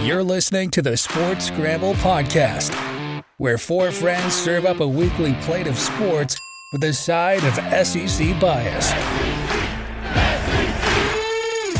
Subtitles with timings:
[0.00, 2.72] You're listening to the Sports Scramble podcast,
[3.38, 6.38] where four friends serve up a weekly plate of sports
[6.72, 7.54] with a side of
[7.86, 8.90] SEC bias.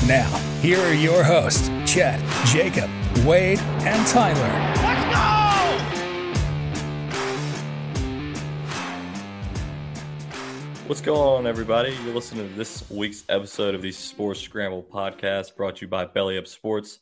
[0.09, 0.29] Now,
[0.61, 2.91] here are your hosts, Chet, Jacob,
[3.25, 4.75] Wade, and Tyler.
[4.83, 5.37] Let's go!
[10.89, 11.97] What's going on, everybody?
[12.05, 16.07] You're listening to this week's episode of the Sports Scramble podcast brought to you by
[16.07, 17.01] Belly Up Sports.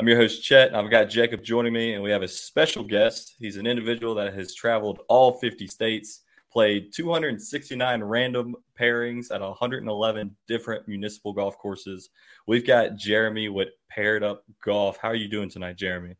[0.00, 0.76] I'm your host, Chet.
[0.76, 3.34] I've got Jacob joining me, and we have a special guest.
[3.40, 6.20] He's an individual that has traveled all 50 states,
[6.52, 12.10] played 269 random pairings at 111 different municipal golf courses.
[12.46, 14.98] We've got Jeremy with Paired Up Golf.
[14.98, 16.14] How are you doing tonight, Jeremy?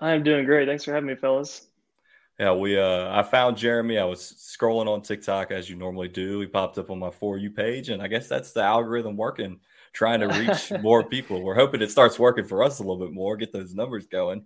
[0.00, 0.66] I'm doing great.
[0.66, 1.68] Thanks for having me, fellas.
[2.40, 3.98] Yeah, we uh I found Jeremy.
[3.98, 6.40] I was scrolling on TikTok as you normally do.
[6.40, 9.60] He popped up on my for you page, and I guess that's the algorithm working,
[9.92, 11.42] trying to reach more people.
[11.42, 14.44] We're hoping it starts working for us a little bit more, get those numbers going.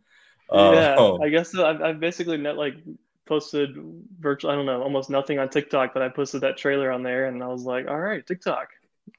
[0.52, 1.54] Yeah, uh, I guess.
[1.54, 2.76] I've, I've basically net like
[3.26, 3.76] posted
[4.18, 4.50] virtual.
[4.50, 7.42] I don't know, almost nothing on TikTok, but I posted that trailer on there, and
[7.42, 8.68] I was like, all right, TikTok.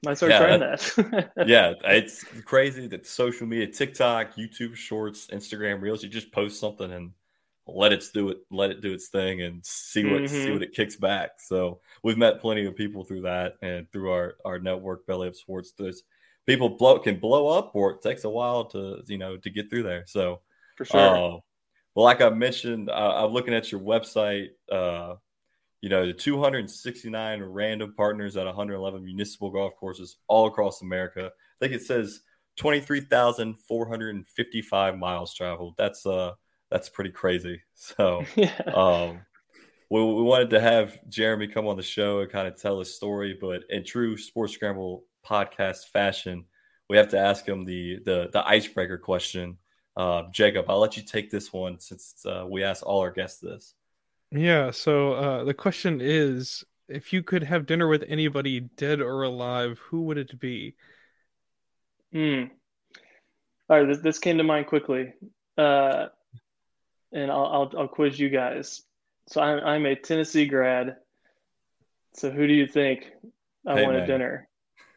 [0.05, 1.31] I start yeah, trying that.
[1.48, 6.92] yeah, it's crazy that social media, TikTok, YouTube Shorts, Instagram Reels, you just post something
[6.92, 7.11] and
[7.67, 10.28] let it do it let it do its thing and see what mm-hmm.
[10.28, 14.09] see what it kicks back so we've met plenty of people through that and through
[14.09, 16.03] our our network belly up sports there's
[16.48, 19.70] people blow can blow up or it takes a while to you know to get
[19.70, 20.40] through there so
[20.76, 21.38] for sure uh,
[21.95, 25.14] well like i mentioned uh, i'm looking at your website uh
[25.81, 31.32] you know the 269 random partners at 111 municipal golf courses all across america i
[31.60, 32.21] think it says
[32.58, 36.32] 23455 miles traveled that's uh
[36.70, 37.61] that's pretty crazy.
[37.73, 38.61] So, yeah.
[38.73, 39.21] um,
[39.89, 42.95] we, we, wanted to have Jeremy come on the show and kind of tell his
[42.95, 46.45] story, but in true Sports Scramble podcast fashion,
[46.89, 49.58] we have to ask him the the, the icebreaker question.
[49.95, 53.39] Uh, Jacob, I'll let you take this one since uh, we ask all our guests
[53.39, 53.73] this.
[54.32, 54.71] Yeah.
[54.71, 59.80] So uh, the question is, if you could have dinner with anybody, dead or alive,
[59.80, 60.76] who would it be?
[62.14, 62.44] Hmm.
[63.70, 63.88] All right.
[63.88, 65.14] This, this came to mind quickly.
[65.58, 66.08] Uh,
[67.11, 68.83] and I'll, I'll, I'll quiz you guys.
[69.30, 70.98] So I'm, I'm a Tennessee grad.
[72.14, 73.11] So who do you think
[73.65, 74.46] I hey, want at dinner?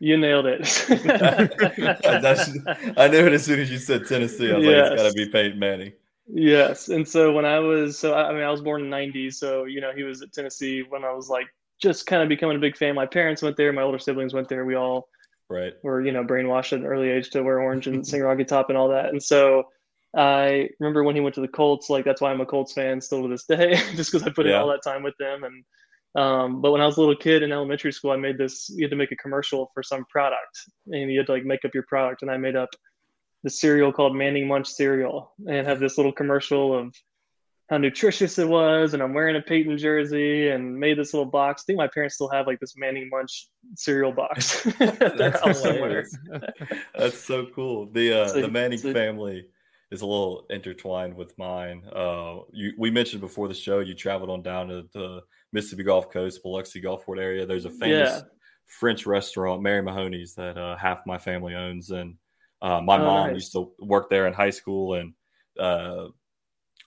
[0.01, 0.61] You nailed it.
[2.97, 4.51] I knew it as soon as you said Tennessee.
[4.51, 4.83] I was yes.
[4.83, 5.93] like, it's got to be Peyton Manning.
[6.27, 9.65] Yes, and so when I was, so I mean, I was born in '90s, so
[9.65, 11.47] you know, he was at Tennessee when I was like
[11.83, 12.95] just kind of becoming a big fan.
[12.95, 14.65] My parents went there, my older siblings went there.
[14.65, 15.09] We all
[15.49, 18.45] right were you know brainwashed at an early age to wear orange and sing Rocky
[18.45, 19.65] Top and all that, and so
[20.17, 23.01] I remember when he went to the Colts, like that's why I'm a Colts fan
[23.01, 24.55] still to this day, just because I put yeah.
[24.55, 25.45] in all that time with them.
[25.45, 25.65] And
[26.15, 28.69] um, but when I was a little kid in elementary school, I made this.
[28.69, 31.65] You had to make a commercial for some product, and you had to like make
[31.65, 32.23] up your product.
[32.23, 32.71] And I made up
[33.45, 36.95] the cereal called Manning Munch cereal, and have this little commercial of
[37.69, 38.93] how nutritious it was.
[38.93, 41.63] And I'm wearing a Peyton jersey, and made this little box.
[41.63, 44.63] I think my parents still have like this Manning Munch cereal box.
[44.79, 45.41] That's,
[46.99, 47.87] That's so cool.
[47.87, 49.47] The uh, so, the Manning so, family
[49.93, 51.85] is a little intertwined with mine.
[51.93, 56.11] Uh, you, we mentioned before the show you traveled on down to the Mississippi Gulf
[56.11, 57.47] Coast, Biloxi Gulfport area.
[57.47, 58.21] There's a famous yeah.
[58.67, 62.17] French restaurant, Mary Mahoney's, that uh, half my family owns, and
[62.63, 63.35] uh, my oh, mom nice.
[63.35, 64.95] used to work there in high school.
[64.95, 65.15] And
[65.59, 66.09] uh,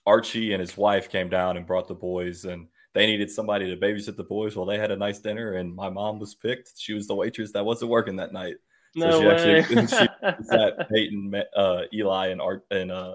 [0.06, 3.76] Archie and his wife came down and brought the boys, and they needed somebody to
[3.76, 5.54] babysit the boys while they had a nice dinner.
[5.54, 8.56] And my mom was picked; she was the waitress that wasn't working that night.
[8.94, 9.58] No so she way.
[9.58, 13.14] actually she that Peyton, uh, Eli, and Art and uh,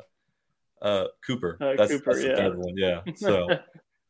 [0.82, 1.58] uh, Cooper.
[1.60, 2.30] Uh, that's, Cooper, that's yeah.
[2.32, 2.74] the third one.
[2.78, 3.02] Yeah.
[3.16, 3.48] So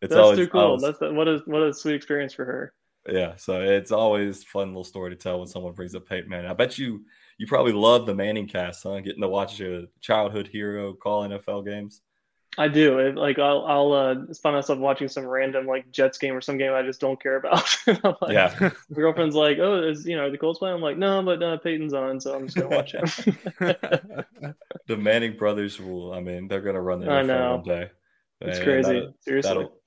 [0.02, 0.62] it's that's always, too cool.
[0.62, 2.74] Always, that's what a what a sweet experience for her.
[3.08, 3.36] Yeah.
[3.36, 6.50] So it's always fun little story to tell when someone brings up Peyton Manning.
[6.50, 7.06] I bet you
[7.38, 9.00] you probably love the Manning cast, huh?
[9.00, 12.02] Getting to watch your childhood hero call NFL games.
[12.58, 13.00] I do.
[13.00, 16.58] It, like I'll I'll uh, find myself watching some random like Jets game or some
[16.58, 17.64] game I just don't care about.
[17.88, 18.54] like, yeah.
[18.60, 21.58] My girlfriend's like, "Oh, is you know the Colts playing?" I'm like, "No, but uh,
[21.58, 23.06] Peyton's on, so I'm just gonna watch him."
[24.88, 26.12] the Manning brothers will.
[26.12, 27.92] I mean, they're gonna run the NFL one day.
[28.42, 29.14] It's and crazy.
[29.22, 29.79] Seriously, that'll,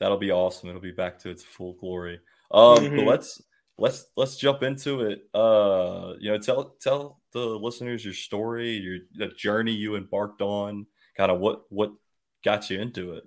[0.00, 0.68] that'll be awesome.
[0.68, 2.20] It'll be back to its full glory.
[2.50, 2.96] Um, mm-hmm.
[2.96, 3.42] but let's
[3.78, 5.22] let's let's jump into it.
[5.34, 10.86] Uh, you know, tell tell the listeners your story, your the journey you embarked on,
[11.16, 11.92] kind of what what
[12.44, 13.24] got you into it.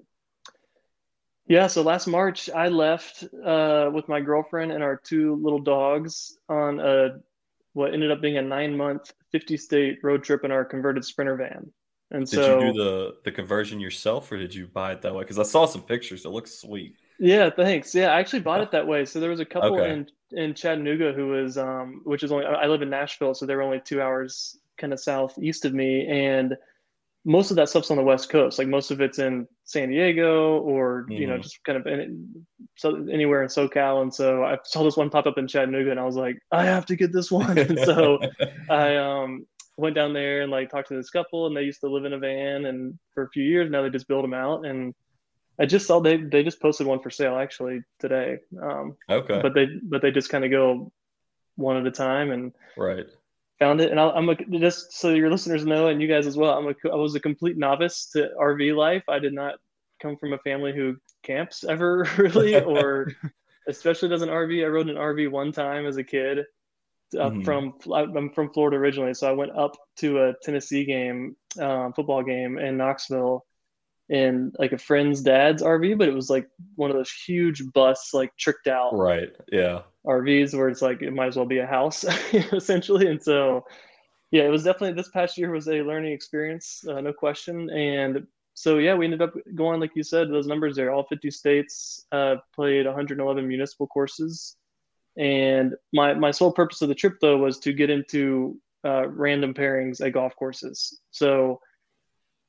[1.48, 6.38] Yeah, so last March I left uh, with my girlfriend and our two little dogs
[6.48, 7.20] on a
[7.74, 11.36] what ended up being a nine month, fifty state road trip in our converted Sprinter
[11.36, 11.72] van.
[12.12, 15.16] And did so, you do the the conversion yourself, or did you buy it that
[15.16, 15.22] way?
[15.22, 16.96] Because I saw some pictures; it looks sweet.
[17.20, 17.96] Yeah, thanks.
[17.96, 19.06] Yeah, I actually bought it that way.
[19.06, 19.92] So there was a couple okay.
[19.92, 23.62] in in Chattanooga who was, um, which is only I live in Nashville, so they're
[23.62, 26.58] only two hours kind of southeast of me, and
[27.24, 30.58] most of that stuff's on the west coast like most of it's in san diego
[30.60, 31.12] or mm-hmm.
[31.12, 31.44] you know mm-hmm.
[31.44, 32.46] just kind of in,
[32.78, 36.00] so anywhere in socal and so i saw this one pop up in chattanooga and
[36.00, 38.20] i was like i have to get this one and so
[38.70, 39.46] i um,
[39.78, 42.14] went down there and like talked to this couple and they used to live in
[42.14, 44.94] a van and for a few years now they just build them out and
[45.60, 49.54] i just saw they they just posted one for sale actually today um, okay but
[49.54, 50.92] they but they just kind of go
[51.56, 53.08] one at a time and right
[53.62, 56.36] found it, and I, am a, just so your listeners know, and you guys as
[56.36, 56.58] well.
[56.58, 59.04] I'm a, I was a complete novice to RV life.
[59.08, 59.56] I did not
[60.02, 63.14] come from a family who camps ever really, or
[63.68, 64.66] especially does an RV.
[64.66, 66.40] I rode an RV one time as a kid.
[67.18, 67.42] Uh, mm-hmm.
[67.44, 72.24] From I'm from Florida originally, so I went up to a Tennessee game, um, football
[72.24, 73.46] game in Knoxville,
[74.12, 78.14] in like a friend's dad's RV, but it was like one of those huge bus,
[78.14, 78.94] like tricked out.
[78.94, 79.30] Right.
[79.52, 79.84] Yeah.
[80.06, 82.04] RVs where it's like it might as well be a house
[82.34, 83.08] essentially.
[83.08, 83.64] And so,
[84.32, 87.70] yeah, it was definitely this past year was a learning experience, uh, no question.
[87.70, 91.32] And so, yeah, we ended up going, like you said, those numbers there, all 50
[91.32, 94.58] states, uh, played 111 municipal courses.
[95.18, 99.54] And my, my sole purpose of the trip, though, was to get into uh, random
[99.54, 101.00] pairings at golf courses.
[101.12, 101.60] So,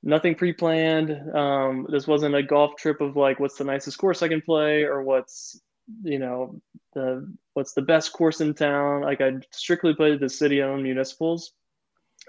[0.02, 1.10] nothing pre-planned.
[1.34, 4.84] Um, this wasn't a golf trip of like, what's the nicest course I can play,
[4.84, 5.60] or what's
[6.02, 6.60] you know
[6.94, 9.02] the what's the best course in town.
[9.02, 11.52] Like I strictly played the city-owned municipals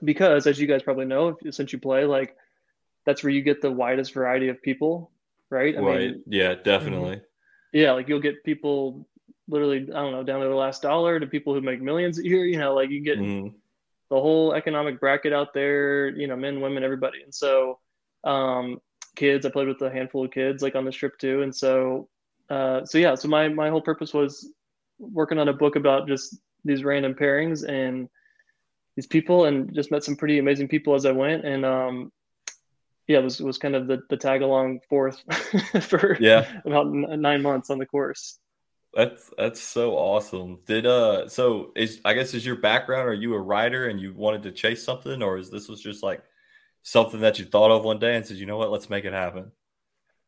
[0.03, 2.35] because, as you guys probably know, since you play, like
[3.05, 5.11] that's where you get the widest variety of people,
[5.49, 5.75] right?
[5.77, 5.99] I right.
[6.11, 7.21] Mean, yeah, definitely.
[7.73, 9.07] Yeah, like you'll get people
[9.47, 12.23] literally, I don't know, down to the last dollar to people who make millions a
[12.23, 12.45] year.
[12.45, 13.53] You know, like you get mm.
[14.09, 16.09] the whole economic bracket out there.
[16.09, 17.79] You know, men, women, everybody, and so
[18.23, 18.79] um,
[19.15, 19.45] kids.
[19.45, 22.09] I played with a handful of kids like on the trip too, and so
[22.49, 24.51] uh, so yeah, so my my whole purpose was
[24.99, 28.07] working on a book about just these random pairings and
[28.95, 32.11] these people, and just met some pretty amazing people as I went, and um,
[33.07, 35.21] yeah, it was was kind of the the tag along fourth
[35.81, 38.39] for yeah about nine months on the course.
[38.93, 40.59] That's that's so awesome.
[40.65, 43.07] Did uh so is I guess is your background?
[43.07, 46.03] Are you a writer and you wanted to chase something, or is this was just
[46.03, 46.23] like
[46.83, 49.13] something that you thought of one day and said, you know what, let's make it
[49.13, 49.51] happen?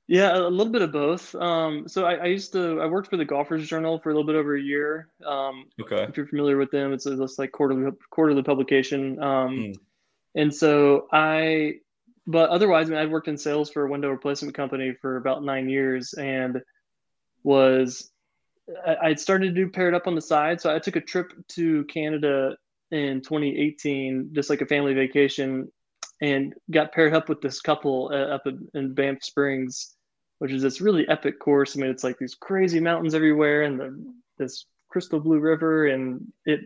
[0.08, 1.34] Yeah, a little bit of both.
[1.36, 4.26] Um, so I, I, used to I worked for the Golfers Journal for a little
[4.26, 5.10] bit over a year.
[5.26, 6.04] Um, okay.
[6.04, 9.22] If you're familiar with them, it's a it's like quarterly quarterly publication.
[9.22, 9.76] Um, mm.
[10.36, 11.76] And so I,
[12.28, 15.44] but otherwise, I mean, I'd worked in sales for a window replacement company for about
[15.44, 16.62] nine years, and
[17.44, 18.12] was
[18.86, 20.62] I, I'd started to do paired up on the side.
[20.62, 22.56] So I took a trip to Canada
[22.92, 25.72] in 2018, just like a family vacation,
[26.22, 29.96] and got paired up with this couple uh, up in, in Banff Springs
[30.40, 31.76] which is this really epic course.
[31.76, 36.32] I mean, it's like these crazy mountains everywhere and the, this crystal blue river, and
[36.46, 36.62] it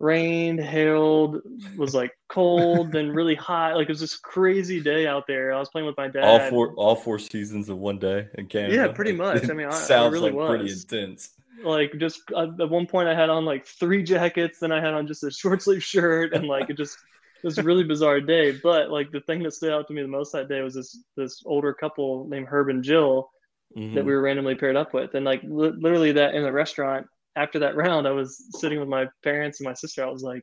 [0.00, 1.42] rained, hailed,
[1.76, 3.76] was like cold, then really hot.
[3.76, 5.52] Like it was this crazy day out there.
[5.52, 6.24] I was playing with my dad.
[6.24, 8.74] All four, all four seasons of one day in Canada.
[8.74, 9.48] Yeah, pretty much.
[9.48, 10.48] I mean, I, sounds really like was.
[10.48, 11.30] pretty intense.
[11.62, 14.94] Like just uh, at one point, I had on like three jackets, then I had
[14.94, 16.96] on just a short sleeve shirt, and like it just
[17.36, 18.52] it was a really bizarre day.
[18.52, 20.98] But like the thing that stood out to me the most that day was this
[21.16, 23.30] this older couple named Herb and Jill
[23.76, 23.94] mm-hmm.
[23.94, 27.06] that we were randomly paired up with, and like li- literally that in the restaurant
[27.36, 30.04] after that round, I was sitting with my parents and my sister.
[30.04, 30.42] I was like,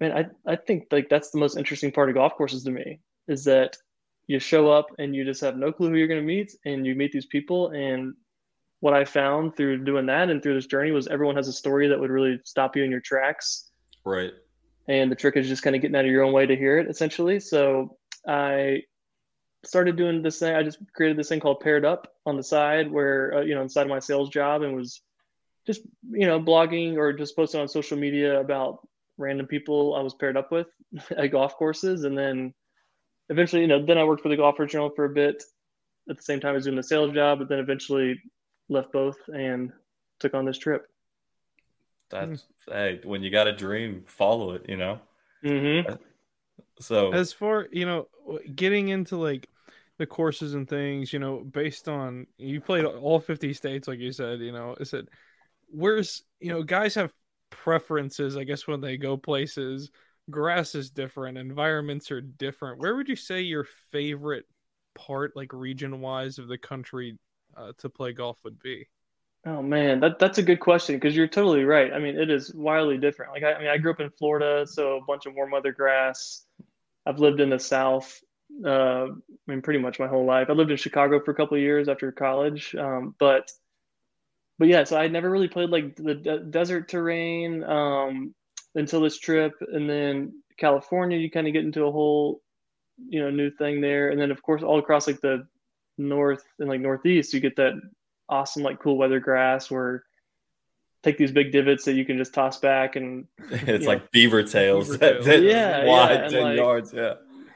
[0.00, 3.00] man, I I think like that's the most interesting part of golf courses to me
[3.28, 3.76] is that
[4.26, 6.86] you show up and you just have no clue who you're going to meet, and
[6.86, 8.14] you meet these people and
[8.80, 11.88] what I found through doing that and through this journey was everyone has a story
[11.88, 13.70] that would really stop you in your tracks.
[14.04, 14.32] Right
[14.88, 16.78] and the trick is just kind of getting out of your own way to hear
[16.78, 17.96] it essentially so
[18.28, 18.80] i
[19.64, 22.90] started doing this thing i just created this thing called paired up on the side
[22.90, 25.02] where uh, you know inside of my sales job and was
[25.66, 28.86] just you know blogging or just posting on social media about
[29.18, 30.68] random people i was paired up with
[31.16, 32.52] at golf courses and then
[33.28, 35.42] eventually you know then i worked for the golfer journal for a bit
[36.08, 38.20] at the same time as doing the sales job but then eventually
[38.68, 39.72] left both and
[40.20, 40.86] took on this trip
[42.10, 42.72] that's mm.
[42.72, 44.66] hey, when you got a dream, follow it.
[44.68, 45.00] You know.
[45.44, 45.94] Mm-hmm.
[46.80, 48.08] So as far you know,
[48.54, 49.48] getting into like
[49.98, 54.12] the courses and things, you know, based on you played all fifty states, like you
[54.12, 55.08] said, you know, is it
[55.68, 57.12] where's you know guys have
[57.50, 59.90] preferences, I guess, when they go places.
[60.28, 62.80] Grass is different, environments are different.
[62.80, 64.46] Where would you say your favorite
[64.96, 67.16] part, like region wise, of the country
[67.56, 68.88] uh, to play golf would be?
[69.44, 71.92] Oh man, that that's a good question because you're totally right.
[71.92, 73.32] I mean, it is wildly different.
[73.32, 75.70] Like I, I, mean, I grew up in Florida, so a bunch of warm weather
[75.70, 76.44] grass.
[77.06, 78.20] I've lived in the South.
[78.64, 79.06] Uh, I
[79.46, 80.48] mean, pretty much my whole life.
[80.50, 83.52] I lived in Chicago for a couple years after college, um, but
[84.58, 88.34] but yeah, so I never really played like the de- desert terrain um,
[88.74, 92.40] until this trip, and then California, you kind of get into a whole
[93.08, 95.46] you know new thing there, and then of course all across like the
[95.98, 97.74] north and like northeast, you get that
[98.28, 100.04] awesome like cool weather grass where
[101.02, 104.42] take these big divots that you can just toss back and it's like know, beaver
[104.42, 105.26] tails, beaver tails.
[105.26, 107.14] that, yeah, wide yeah, 10 like, yards yeah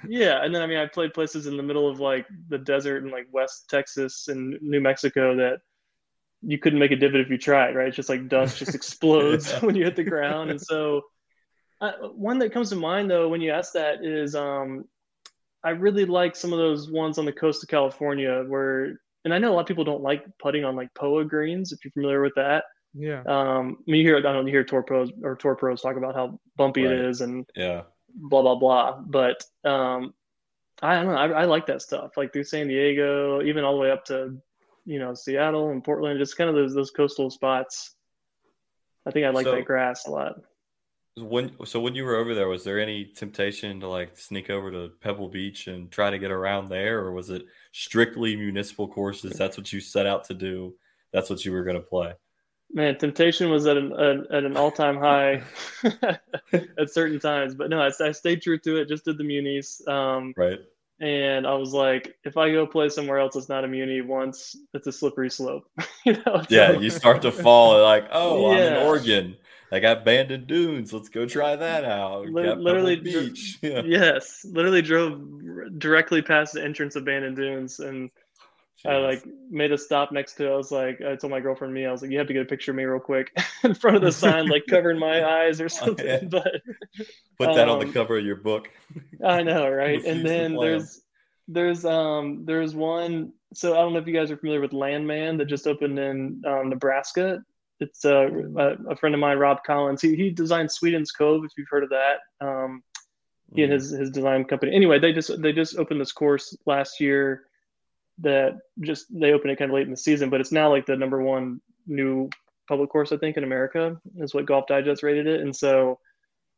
[0.08, 3.04] yeah and then i mean i played places in the middle of like the desert
[3.04, 5.58] in like west texas and new mexico that
[6.42, 9.50] you couldn't make a divot if you tried right it's just like dust just explodes
[9.50, 9.58] yeah.
[9.60, 11.02] when you hit the ground and so
[11.80, 14.84] uh, one that comes to mind though when you ask that is um
[15.64, 19.38] i really like some of those ones on the coast of california where and I
[19.38, 22.22] know a lot of people don't like putting on like POA greens if you're familiar
[22.22, 22.64] with that.
[22.94, 23.22] Yeah.
[23.26, 25.96] Um, I mean, you hear I don't you hear tour pros or tour pros talk
[25.96, 26.94] about how bumpy right.
[26.94, 27.82] it is and yeah,
[28.14, 28.98] blah blah blah.
[28.98, 30.14] But um,
[30.82, 31.14] I don't know.
[31.14, 32.16] I, I like that stuff.
[32.16, 34.38] Like through San Diego, even all the way up to
[34.90, 37.94] you know Seattle and Portland, just kind of those those coastal spots.
[39.06, 40.40] I think I like so, that grass a lot.
[41.16, 44.70] When so when you were over there, was there any temptation to like sneak over
[44.72, 49.34] to Pebble Beach and try to get around there, or was it strictly municipal courses?
[49.34, 50.74] That's what you set out to do.
[51.12, 52.14] That's what you were going to play.
[52.72, 53.92] Man, temptation was at an
[54.32, 55.42] at an all time high
[56.52, 58.88] at certain times, but no, I, I, stayed true to it.
[58.88, 60.58] Just did the munis, um, right?
[61.00, 64.02] And I was like, if I go play somewhere else, it's not a muni.
[64.02, 65.64] Once it's a slippery slope.
[66.04, 66.42] you know?
[66.50, 68.56] Yeah, you start to fall like, oh, yeah.
[68.56, 69.36] I'm in Oregon.
[69.72, 70.92] I got Bandon Dunes.
[70.92, 72.26] Let's go try that out.
[72.26, 73.58] literally, beach.
[73.62, 73.82] Yeah.
[73.84, 78.10] Yes, literally drove directly past the entrance of Bandon Dunes, and
[78.84, 78.90] Jeez.
[78.90, 80.46] I like made a stop next to.
[80.46, 80.52] It.
[80.52, 82.42] I was like, I told my girlfriend me, I was like, you have to get
[82.42, 85.60] a picture of me real quick in front of the sign, like covering my eyes
[85.60, 86.06] or something.
[86.06, 86.28] Oh, yeah.
[86.28, 86.62] But
[87.38, 88.70] put that um, on the um, cover of your book.
[89.24, 90.02] I know, right?
[90.04, 91.02] and then there's
[91.48, 93.32] there's um there's one.
[93.52, 96.42] So I don't know if you guys are familiar with Landmand that just opened in
[96.46, 97.42] um, Nebraska
[97.80, 100.02] it's uh, a, a, friend of mine, Rob Collins.
[100.02, 102.18] He, he designed Sweetens Cove, if you've heard of that.
[102.40, 102.82] Um,
[103.54, 103.80] he and mm-hmm.
[103.80, 104.74] his his design company.
[104.74, 107.46] Anyway, they just they just opened this course last year.
[108.22, 110.86] That just they opened it kind of late in the season, but it's now like
[110.86, 112.28] the number one new
[112.68, 115.40] public course I think in America is what Golf Digest rated it.
[115.40, 115.98] And so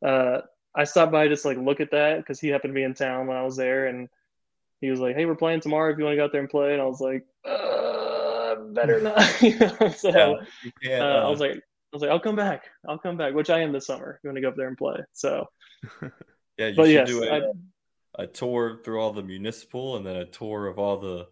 [0.04, 0.40] uh,
[0.74, 3.26] I stopped by just like look at that because he happened to be in town
[3.26, 4.08] when I was there, and
[4.80, 5.92] he was like, "Hey, we're playing tomorrow.
[5.92, 7.24] If you want to go out there and play," and I was like.
[7.44, 7.92] Uh,
[8.72, 9.20] better not.
[9.96, 10.38] so
[10.82, 11.60] yeah, uh, uh, I was like, I
[11.92, 12.64] was like, I'll come back.
[12.88, 14.18] I'll come back, which I am this summer.
[14.22, 14.96] You want to go up there and play.
[15.12, 15.46] So,
[16.58, 17.52] yeah, you but should yes, do a,
[18.18, 21.28] I, a tour through all the municipal and then a tour of all the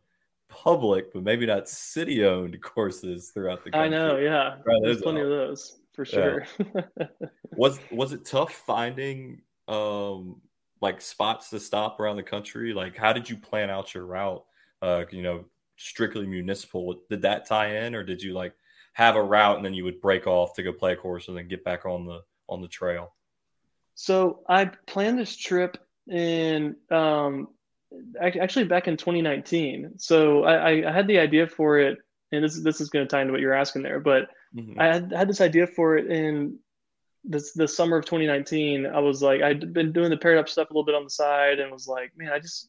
[0.50, 3.86] public, but maybe not city owned courses throughout the country.
[3.86, 4.18] I know.
[4.18, 4.56] Yeah.
[4.82, 6.46] There's plenty of those for sure.
[6.58, 6.82] Yeah.
[7.56, 10.40] was, was it tough finding, um,
[10.82, 12.72] like spots to stop around the country?
[12.72, 14.44] Like, how did you plan out your route?
[14.82, 15.44] Uh, you know,
[15.76, 17.02] strictly municipal.
[17.08, 18.54] Did that tie in, or did you like
[18.92, 21.36] have a route and then you would break off to go play a course and
[21.36, 23.14] then get back on the on the trail?
[23.94, 25.76] So I planned this trip
[26.08, 27.48] in um,
[28.20, 29.92] actually back in 2019.
[29.98, 31.98] So I, I had the idea for it,
[32.32, 34.00] and this this is going to tie into what you're asking there.
[34.00, 34.80] But mm-hmm.
[34.80, 36.58] I had, had this idea for it in
[37.24, 38.86] this the summer of 2019.
[38.86, 41.10] I was like, I'd been doing the paired up stuff a little bit on the
[41.10, 42.68] side, and was like, man, I just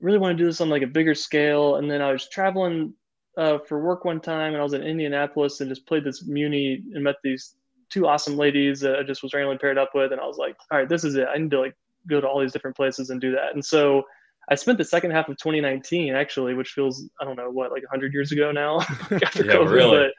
[0.00, 1.76] really want to do this on like a bigger scale.
[1.76, 2.94] And then I was traveling
[3.36, 6.82] uh, for work one time, and I was in Indianapolis and just played this Muni
[6.94, 7.54] and met these
[7.90, 10.12] two awesome ladies that I just was randomly paired up with.
[10.12, 11.26] And I was like, all right, this is it.
[11.28, 11.74] I need to like
[12.08, 13.54] go to all these different places and do that.
[13.54, 14.04] And so
[14.50, 17.82] I spent the second half of 2019 actually, which feels I don't know what like
[17.82, 19.70] 100 years ago now after yeah, COVID.
[19.70, 20.10] Really?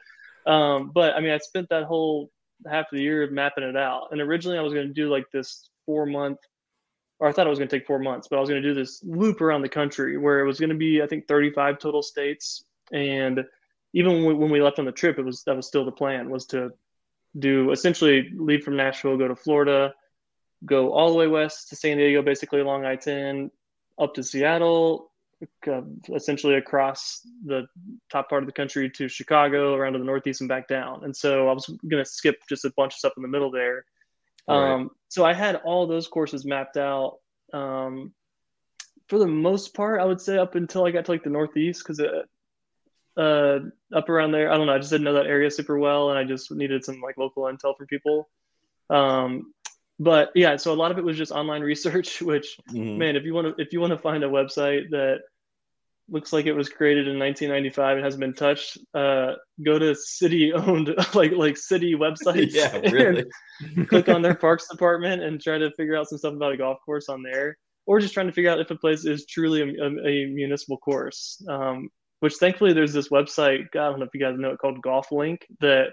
[0.44, 2.30] But, um, but I mean, I spent that whole
[2.66, 4.08] half of the year mapping it out.
[4.10, 6.38] And originally, I was going to do like this four month
[7.22, 8.68] or I thought it was going to take four months, but I was going to
[8.68, 11.78] do this loop around the country where it was going to be, I think, 35
[11.78, 12.64] total states.
[12.90, 13.44] And
[13.92, 16.46] even when we left on the trip, it was that was still the plan was
[16.46, 16.70] to
[17.38, 19.94] do essentially leave from Nashville, go to Florida,
[20.66, 23.50] go all the way west to San Diego, basically along I-10,
[23.98, 25.10] up to Seattle,
[25.66, 25.82] uh,
[26.14, 27.66] essentially across the
[28.10, 31.04] top part of the country to Chicago, around to the Northeast and back down.
[31.04, 33.50] And so I was going to skip just a bunch of stuff in the middle
[33.50, 33.84] there
[34.48, 34.72] Right.
[34.72, 37.18] Um, so I had all those courses mapped out.
[37.52, 38.12] Um,
[39.08, 41.84] for the most part, I would say up until I got to like the Northeast,
[41.86, 42.00] because
[43.16, 43.58] uh,
[43.94, 44.50] up around there.
[44.50, 44.74] I don't know.
[44.74, 47.44] I just didn't know that area super well, and I just needed some like local
[47.44, 48.28] intel from people.
[48.90, 49.52] Um,
[49.98, 52.22] but yeah, so a lot of it was just online research.
[52.22, 52.98] Which mm-hmm.
[52.98, 55.20] man, if you want to if you want to find a website that
[56.08, 59.32] looks like it was created in 1995 and hasn't been touched, uh,
[59.64, 62.50] go to city owned like like city websites.
[62.52, 63.24] yeah, really.
[63.86, 66.78] click on their parks department and try to figure out some stuff about a golf
[66.84, 67.56] course on there,
[67.86, 70.78] or just trying to figure out if a place is truly a, a, a municipal
[70.78, 71.42] course.
[71.48, 71.88] Um,
[72.20, 73.64] which thankfully there's this website.
[73.72, 75.88] god I don't know if you guys know it called Golf Link that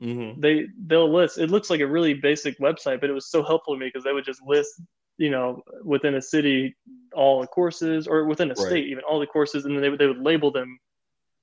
[0.00, 0.40] Mm-hmm.
[0.40, 1.38] They they'll list.
[1.38, 4.04] It looks like a really basic website, but it was so helpful to me because
[4.04, 4.80] they would just list,
[5.18, 6.76] you know, within a city
[7.14, 8.66] all the courses, or within a right.
[8.66, 10.78] state even all the courses, and then they would they would label them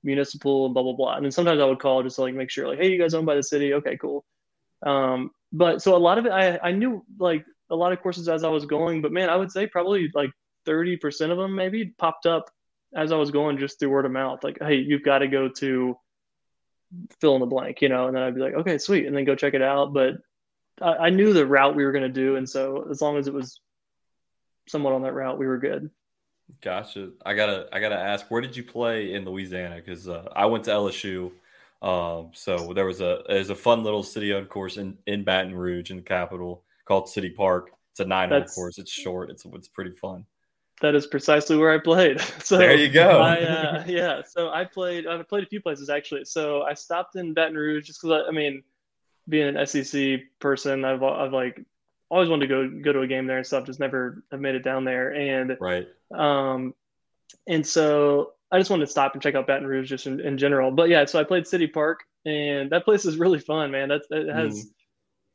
[0.02, 1.16] municipal and blah blah blah.
[1.16, 3.14] And then sometimes I would call just to like make sure, like, hey, you guys
[3.14, 3.74] owned by the city?
[3.74, 4.24] Okay, cool.
[4.84, 8.28] Um, but so a lot of it, I I knew like a lot of courses
[8.28, 10.30] as I was going, but man, I would say probably like
[10.66, 12.50] thirty percent of them maybe popped up
[12.94, 14.42] as I was going just through word of mouth.
[14.42, 15.96] Like, hey, you've got to go to
[17.20, 19.24] fill in the blank, you know, and then I'd be like, okay, sweet, and then
[19.24, 19.92] go check it out.
[19.92, 20.18] But
[20.80, 23.26] I, I knew the route we were going to do, and so as long as
[23.26, 23.60] it was
[24.68, 25.90] somewhat on that route, we were good.
[26.60, 27.10] Gotcha.
[27.24, 29.76] I gotta, I gotta ask, where did you play in Louisiana?
[29.76, 31.30] Because uh, I went to LSU,
[31.80, 35.90] um, so there was a there's a fun little city-owned course in in Baton Rouge
[35.90, 37.70] in the capital called City Park.
[37.92, 38.78] It's a nine-hole course.
[38.78, 39.30] It's short.
[39.30, 40.26] It's it's pretty fun
[40.80, 42.20] that is precisely where I played.
[42.42, 43.20] So there you go.
[43.20, 45.06] I, uh, yeah, so I played.
[45.06, 46.24] I played a few places actually.
[46.24, 48.62] So I stopped in Baton Rouge just because I, I, mean,
[49.28, 51.62] being an SEC person, I've I've like
[52.08, 53.66] always wanted to go go to a game there and stuff.
[53.66, 55.14] Just never have made it down there.
[55.14, 55.86] And right.
[56.12, 56.74] Um,
[57.46, 60.38] and so I just wanted to stop and check out Baton Rouge just in, in
[60.38, 60.70] general.
[60.72, 63.88] But yeah, so I played City Park, and that place is really fun, man.
[63.88, 64.64] That's it has.
[64.64, 64.70] Mm.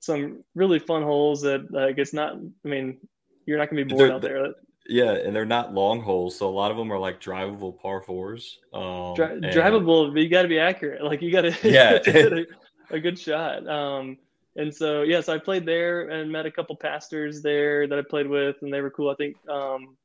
[0.02, 2.34] Some really fun holes that like it's not.
[2.34, 2.98] I mean,
[3.46, 4.54] you're not gonna be bored they're, out there.
[4.88, 8.02] Yeah, and they're not long holes, so a lot of them are like drivable par
[8.02, 8.60] fours.
[8.74, 9.46] Um, Dri- and...
[9.46, 11.04] Drivable, but you got to be accurate.
[11.04, 12.46] Like you got to yeah a,
[12.92, 13.68] a, good shot.
[13.68, 14.18] Um,
[14.56, 17.98] and so yes, yeah, so I played there and met a couple pastors there that
[17.98, 19.10] I played with, and they were cool.
[19.10, 19.98] I think um,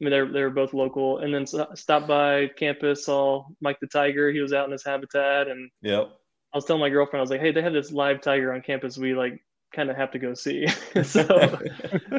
[0.00, 3.88] I mean they they were both local, and then stopped by campus, saw Mike the
[3.88, 4.30] Tiger.
[4.30, 6.12] He was out in his habitat, and yep.
[6.52, 8.62] I was telling my girlfriend, I was like, "Hey, they have this live tiger on
[8.62, 8.98] campus.
[8.98, 10.66] We like kind of have to go see.
[11.02, 11.58] so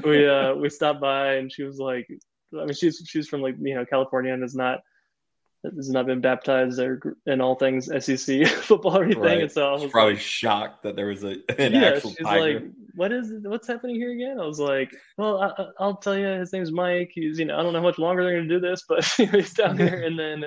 [0.04, 2.08] we uh, we stopped by, and she was like,
[2.54, 4.80] I mean, she's she's from like you know California and has not
[5.64, 9.24] has not been baptized or in all things SEC football or anything.
[9.24, 9.42] Right.
[9.44, 12.26] And so I was probably like, shocked that there was a an yeah, actual she's
[12.26, 12.60] tiger.
[12.60, 12.64] like,
[12.96, 14.40] what is what's happening here again?
[14.40, 17.12] I was like, well, I, will tell you, his name's Mike.
[17.14, 19.06] He's you know I don't know how much longer they're going to do this, but
[19.06, 20.04] he's down there.
[20.04, 20.46] And then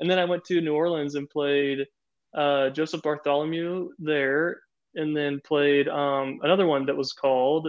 [0.00, 1.86] and then I went to New Orleans and played
[2.34, 4.60] uh, Joseph Bartholomew there
[4.96, 7.68] and then played um, another one that was called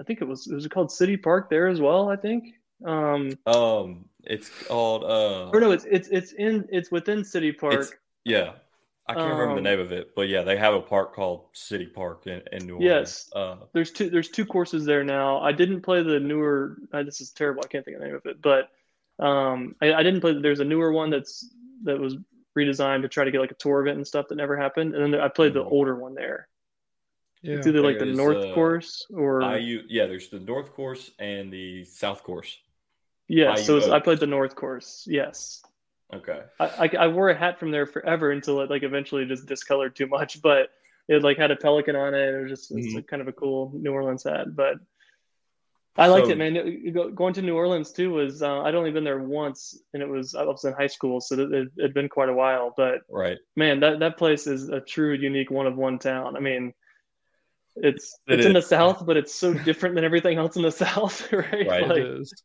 [0.00, 2.08] I think it was it was called City Park there as well.
[2.08, 2.54] I think.
[2.84, 5.04] Um, um it's called.
[5.04, 7.98] Uh, or no, it's it's it's in it's within City Park.
[8.24, 8.52] Yeah,
[9.06, 11.14] I can't um, remember the um, name of it, but yeah, they have a park
[11.14, 12.84] called City Park in, in New Orleans.
[12.84, 15.40] Yes, uh, there's two there's two courses there now.
[15.40, 16.76] I didn't play the newer.
[16.92, 17.62] Uh, this is terrible.
[17.64, 18.68] I can't think of the name of it, but
[19.24, 20.38] um, I, I didn't play.
[20.38, 21.48] There's a newer one that's
[21.84, 22.16] that was
[22.56, 24.94] redesigned to try to get like a tour event and stuff that never happened.
[24.94, 25.72] And then I played the mm-hmm.
[25.72, 26.48] older one there.
[27.42, 27.56] Yeah.
[27.56, 29.82] It's either like the North uh, Course or IU.
[29.88, 32.58] Yeah, there's the North Course and the South Course.
[33.28, 35.04] Yeah, so I played the North Course.
[35.08, 35.62] Yes.
[36.14, 36.40] Okay.
[36.60, 39.96] I, I, I wore a hat from there forever until it like eventually just discolored
[39.96, 40.70] too much, but
[41.08, 42.34] it like had a pelican on it.
[42.34, 43.00] It was just mm-hmm.
[43.00, 44.76] kind of a cool New Orleans hat, but
[45.98, 47.14] I liked so, it, man.
[47.14, 50.34] Going to New Orleans too was uh, I'd only been there once, and it was
[50.34, 52.74] I was in high school, so it, it had been quite a while.
[52.76, 56.36] But right, man, that that place is a true unique one of one town.
[56.36, 56.74] I mean,
[57.76, 58.46] it's it it's is.
[58.46, 61.66] in the South, but it's so different than everything else in the South, right?
[61.66, 61.88] Right.
[61.88, 62.42] Like, it is.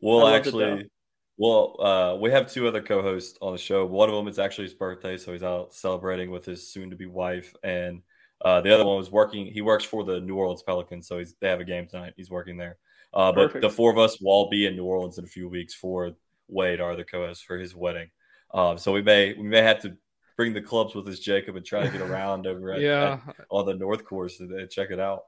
[0.00, 0.88] well, actually,
[1.36, 3.86] well, uh, we have two other co-hosts on the show.
[3.86, 7.54] One of them is actually his birthday, so he's out celebrating with his soon-to-be wife,
[7.62, 8.02] and
[8.44, 9.46] uh, the other one was working.
[9.46, 12.14] He works for the New Orleans Pelicans, so he's they have a game tonight.
[12.16, 12.78] He's working there.
[13.14, 15.48] Uh, but the four of us will all be in New Orleans in a few
[15.48, 16.12] weeks for
[16.48, 18.10] Wade, our other co-host, for his wedding.
[18.52, 19.96] Um, so we may we may have to
[20.36, 23.20] bring the clubs with us, Jacob, and try to get around over at, yeah.
[23.26, 25.24] At, on the North Course and, check it out.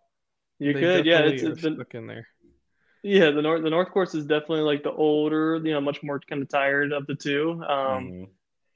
[0.58, 1.20] You they could, yeah.
[1.20, 2.26] It's, it's been, in there.
[3.02, 6.20] Yeah, the north the North Course is definitely like the older, you know, much more
[6.20, 7.52] kind of tired of the two.
[7.52, 8.24] Um, mm-hmm.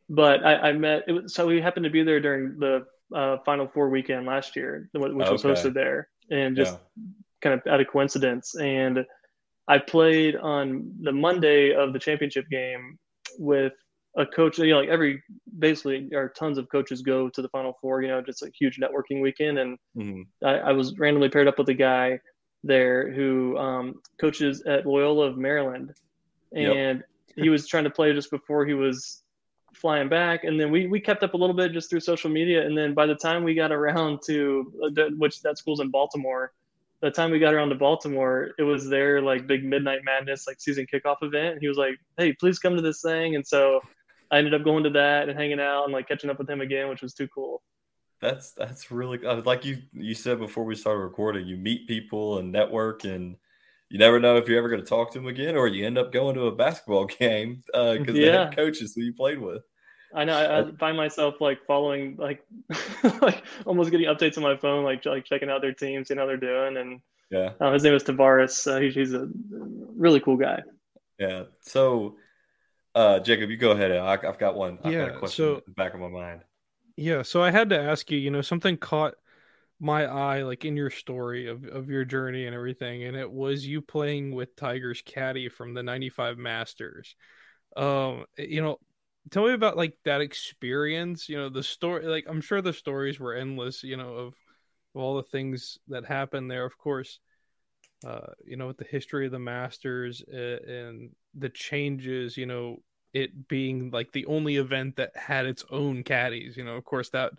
[0.09, 3.39] But I, I met it was, so we happened to be there during the uh,
[3.45, 5.33] Final Four weekend last year, which okay.
[5.33, 7.05] was hosted there, and just yeah.
[7.41, 8.55] kind of out of coincidence.
[8.57, 9.05] And
[9.69, 12.99] I played on the Monday of the championship game
[13.39, 13.73] with
[14.17, 14.59] a coach.
[14.59, 15.23] You know, like every
[15.59, 18.03] basically, or tons of coaches go to the Final Four.
[18.03, 20.47] You know, just a huge networking weekend, and mm-hmm.
[20.47, 22.19] I, I, was randomly paired up with a guy
[22.65, 25.93] there who um, coaches at Loyola of Maryland,
[26.55, 27.45] and yep.
[27.45, 29.22] he was trying to play just before he was
[29.83, 32.65] flying back, and then we we kept up a little bit just through social media,
[32.65, 36.53] and then by the time we got around to uh, which that school's in Baltimore,
[37.03, 40.61] the time we got around to Baltimore, it was their like big midnight madness like
[40.61, 43.83] season kickoff event, and he was like, "Hey, please come to this thing," and so
[44.31, 46.61] I ended up going to that and hanging out and like catching up with him
[46.63, 47.63] again, which was too cool.
[48.21, 51.47] That's that's really uh, like you you said before we started recording.
[51.47, 53.37] You meet people and network, and
[53.91, 55.99] you never know if you're ever going to talk to them again, or you end
[55.99, 58.31] up going to a basketball game because uh, yeah.
[58.31, 59.63] the head coaches who you played with.
[60.15, 60.37] I know.
[60.37, 62.45] I, I, find myself like following, like,
[63.23, 66.27] like almost getting updates on my phone, like like checking out their teams, seeing how
[66.27, 66.77] they're doing.
[66.77, 68.71] And yeah, uh, his name is Tavaras.
[68.71, 69.29] Uh, he, he's a
[69.97, 70.63] really cool guy.
[71.19, 71.45] Yeah.
[71.61, 72.17] So,
[72.95, 73.93] uh, Jacob, you go ahead.
[73.93, 74.79] I, have got one.
[74.85, 76.43] I've yeah, got a question so, in the back of my mind.
[76.97, 77.23] Yeah.
[77.23, 78.19] So I had to ask you.
[78.19, 79.15] You know, something caught
[79.81, 83.67] my eye, like in your story of of your journey and everything, and it was
[83.67, 87.17] you playing with Tiger's caddy from the '95 Masters.
[87.77, 88.79] Um, you know,
[89.31, 93.21] tell me about like that experience you know the story like i'm sure the stories
[93.21, 94.27] were endless you know of,
[94.95, 97.21] of all the things that happened there of course
[98.05, 102.83] uh you know with the history of the masters uh, and the changes you know
[103.13, 107.11] it being like the only event that had its own caddies you know of course
[107.11, 107.33] that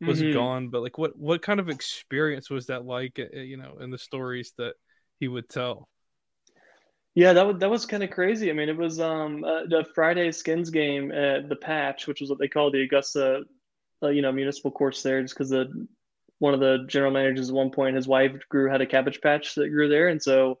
[0.00, 0.32] was mm-hmm.
[0.32, 3.90] gone but like what what kind of experience was that like uh, you know in
[3.90, 4.74] the stories that
[5.18, 5.88] he would tell
[7.14, 8.50] yeah, that was that was kind of crazy.
[8.50, 12.30] I mean, it was um uh, the Friday Skins game at the Patch, which was
[12.30, 13.42] what they call the Augusta,
[14.02, 15.86] uh, you know, municipal course there, just because the
[16.38, 19.54] one of the general managers at one point, his wife grew had a cabbage patch
[19.56, 20.58] that grew there, and so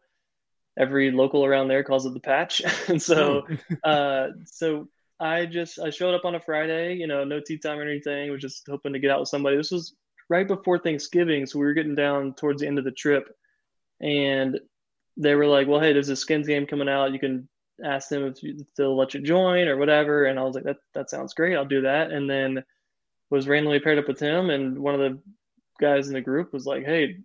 [0.78, 3.74] every local around there calls it the Patch, and so hmm.
[3.84, 4.88] uh, so
[5.20, 8.30] I just I showed up on a Friday, you know, no tee time or anything,
[8.30, 9.56] was just hoping to get out with somebody.
[9.56, 9.94] This was
[10.28, 13.28] right before Thanksgiving, so we were getting down towards the end of the trip,
[14.00, 14.58] and
[15.20, 17.12] they were like, well, hey, there's a skins game coming out.
[17.12, 17.48] You can
[17.84, 20.24] ask them if, you, if they'll let you join or whatever.
[20.24, 21.56] And I was like, that, that sounds great.
[21.56, 22.10] I'll do that.
[22.10, 22.64] And then
[23.30, 24.50] was randomly paired up with him.
[24.50, 25.20] And one of the
[25.80, 27.18] guys in the group was like, hey,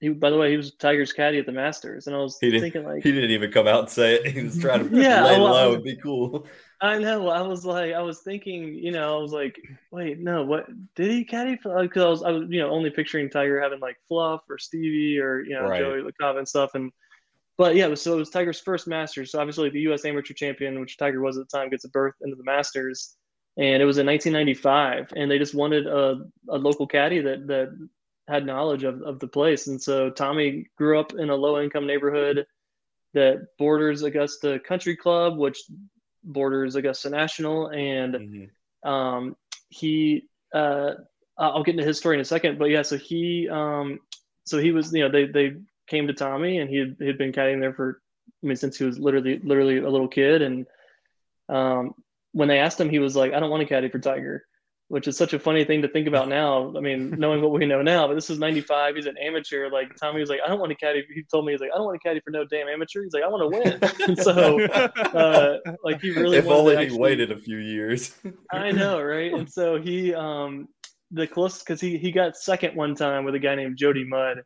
[0.00, 2.60] he, by the way, he was Tiger's caddy at the Masters, and I was he
[2.60, 4.26] thinking like he didn't even come out and say it.
[4.28, 5.72] He was trying to yeah, lay well, low.
[5.72, 6.46] It'd be cool.
[6.80, 7.28] I know.
[7.28, 11.10] I was like, I was thinking, you know, I was like, wait, no, what did
[11.10, 11.82] he caddy for?
[11.82, 15.18] Because I was, I was, you know, only picturing Tiger having like Fluff or Stevie
[15.18, 15.80] or you know right.
[15.80, 16.92] Joey LaCava and stuff, and
[17.58, 19.32] but yeah, so it was Tiger's first Masters.
[19.32, 20.04] So obviously, the U.S.
[20.04, 23.16] Amateur Champion, which Tiger was at the time, gets a berth into the Masters,
[23.56, 25.12] and it was in 1995.
[25.16, 27.88] And they just wanted a, a local caddy that that
[28.28, 29.66] had knowledge of, of the place.
[29.66, 32.46] And so Tommy grew up in a low income neighborhood
[33.14, 35.58] that borders Augusta Country Club, which
[36.22, 38.88] borders Augusta National, and mm-hmm.
[38.88, 39.36] um,
[39.68, 40.28] he.
[40.54, 40.92] Uh,
[41.36, 44.00] I'll get into his story in a second, but yeah, so he, um,
[44.44, 45.52] so he was, you know, they they
[45.88, 48.00] came to Tommy, and he had, he had been caddying there for,
[48.42, 50.42] I mean, since he was literally literally a little kid.
[50.42, 50.66] And
[51.48, 51.94] um,
[52.32, 54.44] when they asked him, he was like, "I don't want to caddy for Tiger,"
[54.88, 56.74] which is such a funny thing to think about now.
[56.76, 58.96] I mean, knowing what we know now, but this is '95.
[58.96, 59.70] He's an amateur.
[59.70, 61.78] Like Tommy was like, "I don't want to caddy." He told me he's like, "I
[61.78, 64.18] don't want to caddy for no damn amateur." He's like, "I want to win." and
[64.18, 68.14] so, uh, like, he really if only he actually, waited a few years.
[68.52, 69.32] I know, right?
[69.32, 70.68] And so he, um,
[71.10, 74.42] the closest because he he got second one time with a guy named Jodie Mudd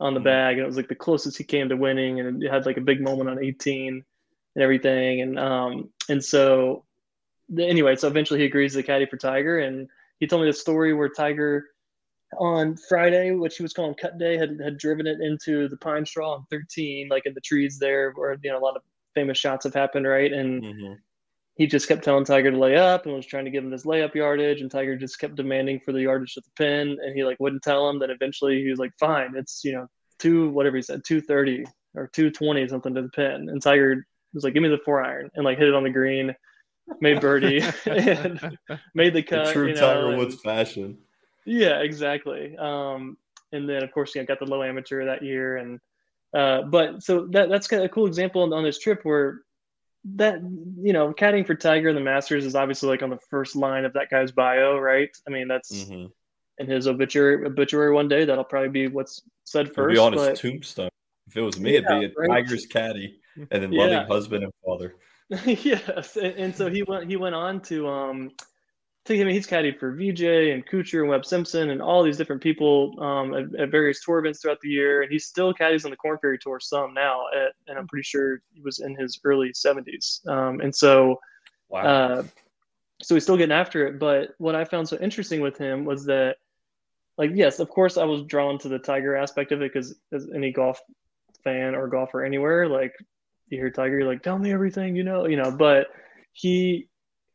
[0.00, 0.24] on the mm-hmm.
[0.24, 2.76] bag, and it was like the closest he came to winning, and it had like
[2.76, 4.04] a big moment on 18
[4.54, 6.84] and everything, and um and so
[7.58, 10.92] anyway, so eventually he agrees to caddy for Tiger, and he told me the story
[10.92, 11.66] where Tiger
[12.38, 16.06] on Friday, which he was calling cut day, had had driven it into the pine
[16.06, 18.82] straw on 13, like in the trees there, where you know a lot of
[19.14, 20.32] famous shots have happened, right?
[20.32, 20.92] And mm-hmm
[21.60, 23.84] he just kept telling Tiger to lay up and was trying to give him this
[23.84, 27.22] layup yardage, and Tiger just kept demanding for the yardage at the pin, and he
[27.22, 27.98] like wouldn't tell him.
[27.98, 29.86] Then eventually he was like, "Fine, it's you know
[30.18, 34.06] two whatever he said, two thirty or two twenty something to the pin," and Tiger
[34.32, 36.34] was like, "Give me the four iron," and like hit it on the green,
[37.02, 38.56] made birdie, and
[38.94, 39.48] made the cut.
[39.48, 40.96] The true you know, Tiger Woods fashion.
[41.44, 42.56] Yeah, exactly.
[42.56, 43.18] Um,
[43.52, 45.78] and then of course you know got the low amateur that year, and
[46.34, 49.42] uh, but so that that's kind of a cool example on, on this trip where
[50.16, 50.40] that
[50.82, 53.84] you know, caddying for Tiger in the Masters is obviously like on the first line
[53.84, 55.10] of that guy's bio, right?
[55.26, 56.06] I mean, that's mm-hmm.
[56.58, 57.46] in his obituary.
[57.46, 59.94] Obituary one day that'll probably be what's said first.
[59.94, 60.30] Be on but...
[60.30, 60.90] his tombstone.
[61.26, 62.44] If it was me, yeah, it'd be a right?
[62.44, 64.06] Tiger's caddy, and then loving yeah.
[64.06, 64.96] husband and father.
[65.46, 67.08] yes, and, and, so he went.
[67.08, 68.30] He went on to um,
[69.08, 72.42] I mean, he's caddied for Vijay and Kuchar and Webb Simpson and all these different
[72.42, 75.02] people um, at, at, various tour events throughout the year.
[75.02, 78.04] And he still caddies on the Korn Ferry Tour some now, at, and I'm pretty
[78.04, 80.26] sure he was in his early 70s.
[80.28, 81.18] Um, and so,
[81.70, 81.80] wow.
[81.80, 82.22] uh,
[83.02, 83.98] so he's still getting after it.
[83.98, 86.36] But what I found so interesting with him was that,
[87.16, 90.28] like, yes, of course, I was drawn to the Tiger aspect of it because as
[90.34, 90.80] any golf
[91.42, 92.94] fan or golfer anywhere, like,
[93.48, 95.50] you hear Tiger, you're like, tell me everything, you know, you know.
[95.50, 95.88] But
[96.32, 96.89] he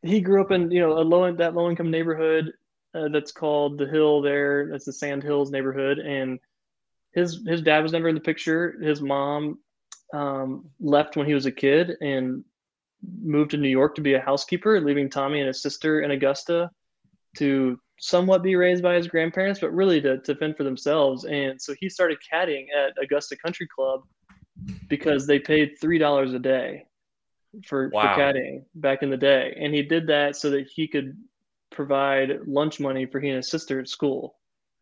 [0.06, 2.54] he grew up in you know a low that low income neighborhood
[2.94, 4.22] uh, that's called the Hill.
[4.22, 6.40] There, that's the Sand Hills neighborhood, and
[7.14, 8.78] his his dad was never in the picture.
[8.82, 9.60] His mom
[10.14, 12.44] um, left when he was a kid and
[13.22, 16.70] moved to New York to be a housekeeper, leaving Tommy and his sister in Augusta
[17.38, 21.26] to somewhat be raised by his grandparents, but really to, to fend for themselves.
[21.26, 24.02] And so he started caddying at Augusta Country Club
[24.88, 26.86] because they paid three dollars a day
[27.66, 28.16] for, wow.
[28.16, 29.56] for caddying back in the day.
[29.60, 31.18] And he did that so that he could
[31.72, 34.36] provide lunch money for he and his sister at school.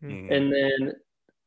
[0.04, 0.32] Mm-hmm.
[0.32, 0.94] And then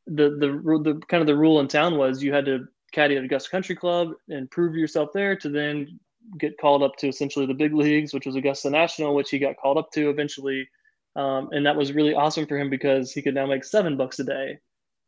[0.06, 3.24] the, the the kind of the rule in town was you had to caddy at
[3.24, 5.98] Augusta Country Club and prove yourself there to then
[6.38, 9.56] get called up to essentially the big leagues, which was Augusta National, which he got
[9.56, 10.68] called up to eventually.
[11.14, 14.18] Um, and that was really awesome for him because he could now make seven bucks
[14.18, 14.58] a day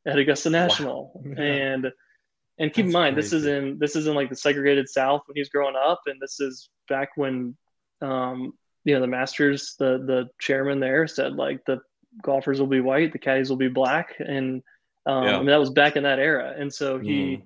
[0.07, 1.13] at Augusta National.
[1.15, 1.35] Wow.
[1.37, 1.45] Yeah.
[1.45, 1.93] And
[2.59, 3.27] and keep That's in mind crazy.
[3.27, 6.21] this is in this is in like the segregated South when he's growing up, and
[6.21, 7.57] this is back when
[8.03, 8.53] um,
[8.85, 11.81] you know the Masters, the the chairman there said like the
[12.23, 14.63] golfers will be white, the caddies will be black, and
[15.07, 15.37] um, yeah.
[15.37, 16.55] I mean that was back in that era.
[16.57, 17.43] And so he, mm.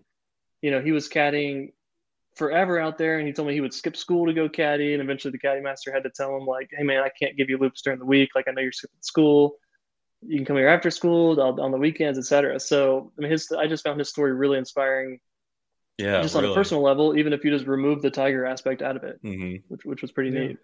[0.63, 1.73] you know, he was caddying
[2.35, 5.03] forever out there and he told me he would skip school to go caddy and
[5.03, 7.59] eventually the caddy master had to tell him like hey man i can't give you
[7.59, 9.57] loops during the week like i know you're skipping school
[10.27, 13.67] you can come here after school on the weekends etc so i mean his i
[13.67, 15.19] just found his story really inspiring
[15.99, 18.97] yeah just on a personal level even if you just remove the tiger aspect out
[18.97, 19.57] of it mm-hmm.
[19.69, 20.47] which, which was pretty yeah.
[20.47, 20.59] neat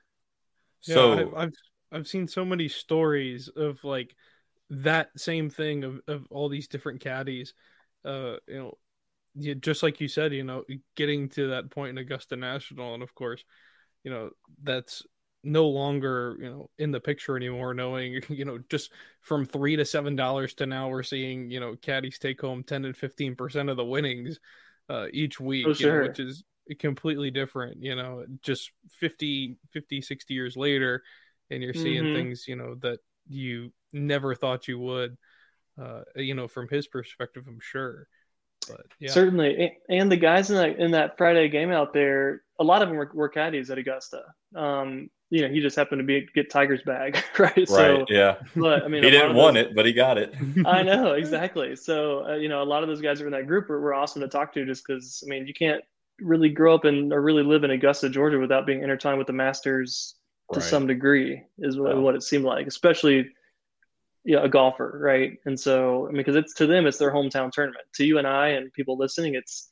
[0.81, 1.53] so yeah, I, i've
[1.93, 4.15] i've seen so many stories of like
[4.71, 7.55] that same thing of, of all these different caddies
[8.05, 8.79] uh you know
[9.39, 10.65] yeah, just like you said, you know,
[10.97, 13.45] getting to that point in Augusta National, and of course,
[14.03, 14.31] you know,
[14.63, 15.05] that's
[15.45, 17.75] no longer you know in the picture anymore.
[17.75, 21.77] Knowing you know just from three to seven dollars to now we're seeing you know
[21.77, 24.39] caddies take home ten and fifteen percent of the winnings
[24.89, 26.03] uh, each week, oh, sure.
[26.03, 26.45] know, which is
[26.79, 27.83] completely different.
[27.83, 28.71] You know, just
[29.01, 31.03] 50, 50, 60 years later,
[31.51, 32.15] and you're seeing mm-hmm.
[32.15, 32.99] things you know that
[33.29, 35.17] you never thought you would.
[35.81, 38.09] Uh, you know, from his perspective, I'm sure.
[38.69, 39.13] But yeah.
[39.13, 42.89] certainly, and the guys in that in that Friday game out there, a lot of
[42.89, 44.23] them were, were caddies at Augusta.
[44.55, 47.57] Um, you know, he just happened to be get Tiger's bag, right?
[47.57, 47.69] Right.
[47.69, 48.37] So, yeah.
[48.57, 50.35] But I mean, he didn't want those, it, but he got it.
[50.67, 51.77] I know exactly.
[51.77, 53.95] So uh, you know, a lot of those guys are in that group were, were
[53.95, 55.83] awesome to talk to, just because I mean, you can't
[56.21, 59.33] really grow up in or really live in Augusta, Georgia, without being intertwined with the
[59.33, 60.15] Masters
[60.53, 60.69] to right.
[60.69, 63.29] some degree, is what, what it seemed like, especially
[64.25, 65.39] yeah, a golfer, right?
[65.45, 67.85] And so, I mean, because it's to them, it's their hometown tournament.
[67.95, 69.71] To you and I and people listening, it's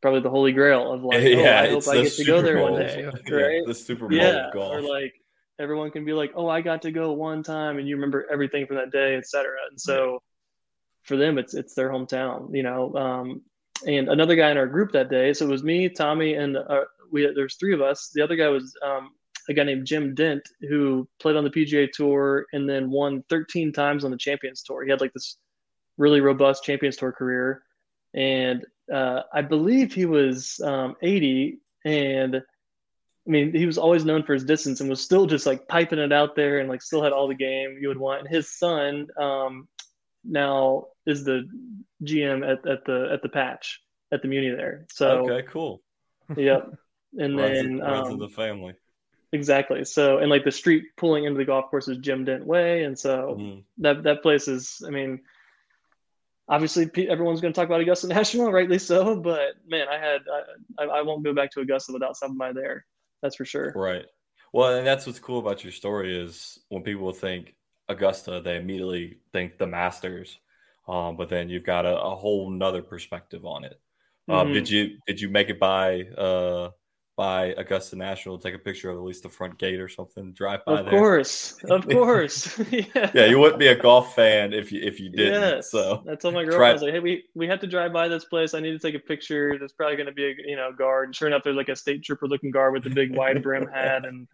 [0.00, 2.58] probably the holy grail of like, yeah, oh, I hope I get to go there
[2.58, 2.72] Bowl.
[2.72, 3.66] one day, yeah, right?
[3.66, 4.74] The Super Bowl yeah, golf.
[4.74, 5.14] Or like
[5.58, 8.66] everyone can be like, oh, I got to go one time, and you remember everything
[8.66, 9.50] from that day, etc.
[9.70, 10.18] And so, yeah.
[11.02, 12.94] for them, it's it's their hometown, you know.
[12.94, 13.42] Um,
[13.86, 16.84] and another guy in our group that day, so it was me, Tommy, and uh,
[17.10, 18.10] we there's three of us.
[18.14, 19.10] The other guy was um,
[19.48, 23.72] a guy named Jim Dent who played on the PGA Tour and then won 13
[23.72, 24.84] times on the Champions Tour.
[24.84, 25.36] He had like this
[25.96, 27.62] really robust Champions Tour career,
[28.14, 31.58] and uh, I believe he was um, 80.
[31.84, 35.68] And I mean, he was always known for his distance and was still just like
[35.68, 38.20] piping it out there and like still had all the game you would want.
[38.20, 39.68] And his son um,
[40.24, 41.48] now is the
[42.02, 43.80] GM at, at the at the patch
[44.12, 44.86] at the Muni there.
[44.90, 45.82] So okay, cool.
[46.36, 46.74] Yep.
[47.18, 48.74] And runs then runs um, the family.
[49.32, 49.84] Exactly.
[49.84, 52.98] So, and like the street pulling into the golf course is Jim Dent Way, and
[52.98, 53.62] so mm.
[53.78, 54.82] that that place is.
[54.86, 55.20] I mean,
[56.48, 59.16] obviously everyone's going to talk about Augusta National, rightly so.
[59.16, 60.20] But man, I had
[60.78, 62.84] I, I won't go back to Augusta without by there.
[63.22, 63.72] That's for sure.
[63.74, 64.06] Right.
[64.52, 67.54] Well, and that's what's cool about your story is when people think
[67.88, 70.38] Augusta, they immediately think the Masters,
[70.88, 73.78] um, but then you've got a, a whole nother perspective on it.
[74.28, 74.54] Um, mm-hmm.
[74.54, 76.70] Did you did you make it by uh,
[77.18, 80.64] by Augusta National, take a picture of at least the front gate or something, drive
[80.64, 80.84] by there.
[80.84, 81.00] of there.
[81.00, 83.10] Course, of course, yeah.
[83.12, 83.26] yeah.
[83.26, 85.32] You wouldn't be a golf fan if you if you didn't.
[85.32, 85.70] Yes.
[85.72, 86.70] So I told my girlfriend, try...
[86.70, 88.54] I was like, "Hey, we we have to drive by this place.
[88.54, 89.58] I need to take a picture.
[89.58, 91.74] There's probably going to be a you know guard." And sure enough, there's like a
[91.74, 94.28] state trooper looking guard with the big wide brim hat, and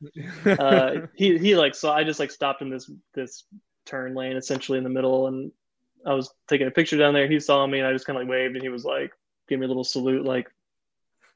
[0.60, 3.44] uh, he he like so I just like stopped in this this
[3.86, 5.50] turn lane essentially in the middle, and
[6.04, 7.28] I was taking a picture down there.
[7.28, 9.10] He saw me, and I just kind of like waved, and he was like,
[9.48, 10.50] gave me a little salute, like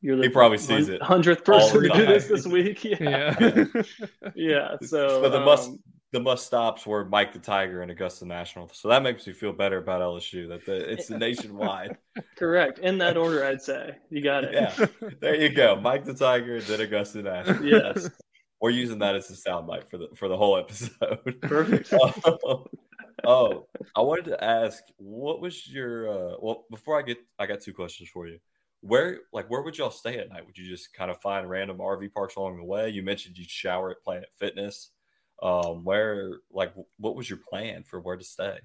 [0.01, 2.85] you're the he probably sees it hundredth person to do this this week.
[2.85, 3.83] Yeah, yeah.
[4.35, 4.77] yeah.
[4.83, 5.71] So, but the um, must
[6.13, 8.69] the must stops were Mike the Tiger and Augusta National.
[8.73, 10.49] So that makes me feel better about LSU.
[10.49, 11.97] That the, it's nationwide.
[12.37, 12.79] Correct.
[12.79, 14.55] In that order, I'd say you got it.
[14.55, 14.87] Yeah,
[15.21, 15.77] there you go.
[15.81, 17.65] Mike the Tiger, then Augusta National.
[17.65, 18.09] Yes.
[18.61, 21.41] We're using that as a soundbite for the for the whole episode.
[21.43, 21.93] Perfect.
[21.93, 22.67] oh,
[23.25, 26.65] oh, I wanted to ask, what was your uh, well?
[26.71, 28.39] Before I get, I got two questions for you.
[28.81, 30.47] Where like where would y'all stay at night?
[30.47, 32.91] Would you just kind of find random RV parks along the way?
[32.91, 34.91] You mentioned you'd shower at Planet Fitness.
[35.43, 38.59] Um, where like what was your plan for where to stay?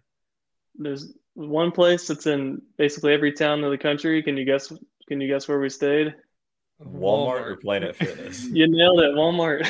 [0.75, 4.21] There's one place that's in basically every town in the country.
[4.23, 4.71] Can you guess?
[5.07, 6.15] Can you guess where we stayed?
[6.81, 7.41] Walmart, Walmart.
[7.41, 8.45] or Planet Fitness?
[8.45, 9.65] you nailed it, Walmart.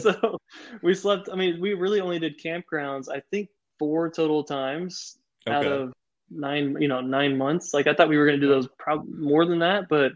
[0.00, 0.38] so
[0.82, 1.28] we slept.
[1.32, 3.08] I mean, we really only did campgrounds.
[3.08, 5.56] I think four total times okay.
[5.56, 5.92] out of
[6.30, 6.76] nine.
[6.80, 7.74] You know, nine months.
[7.74, 10.12] Like I thought we were going to do those probably more than that, but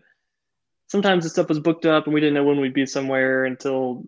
[0.88, 4.04] sometimes the stuff was booked up and we didn't know when we'd be somewhere until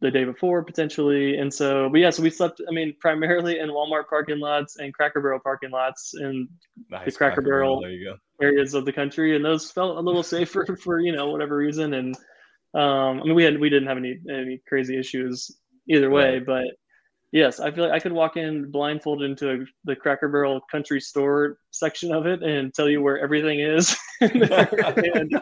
[0.00, 1.36] the day before potentially.
[1.36, 4.94] And so, but yeah, so we slept, I mean, primarily in Walmart parking lots and
[4.94, 6.48] Cracker Barrel parking lots in
[6.88, 7.06] nice.
[7.06, 7.84] the Cracker, Cracker Barrel,
[8.40, 9.34] areas of the country.
[9.34, 11.94] And those felt a little safer for, you know, whatever reason.
[11.94, 12.16] And
[12.74, 15.50] um, I mean, we had, we didn't have any, any crazy issues
[15.88, 16.46] either way, right.
[16.46, 16.64] but
[17.30, 20.98] Yes, I feel like I could walk in blindfolded into a, the Cracker Barrel country
[20.98, 23.94] store section of it and tell you where everything is.
[24.20, 25.40] and,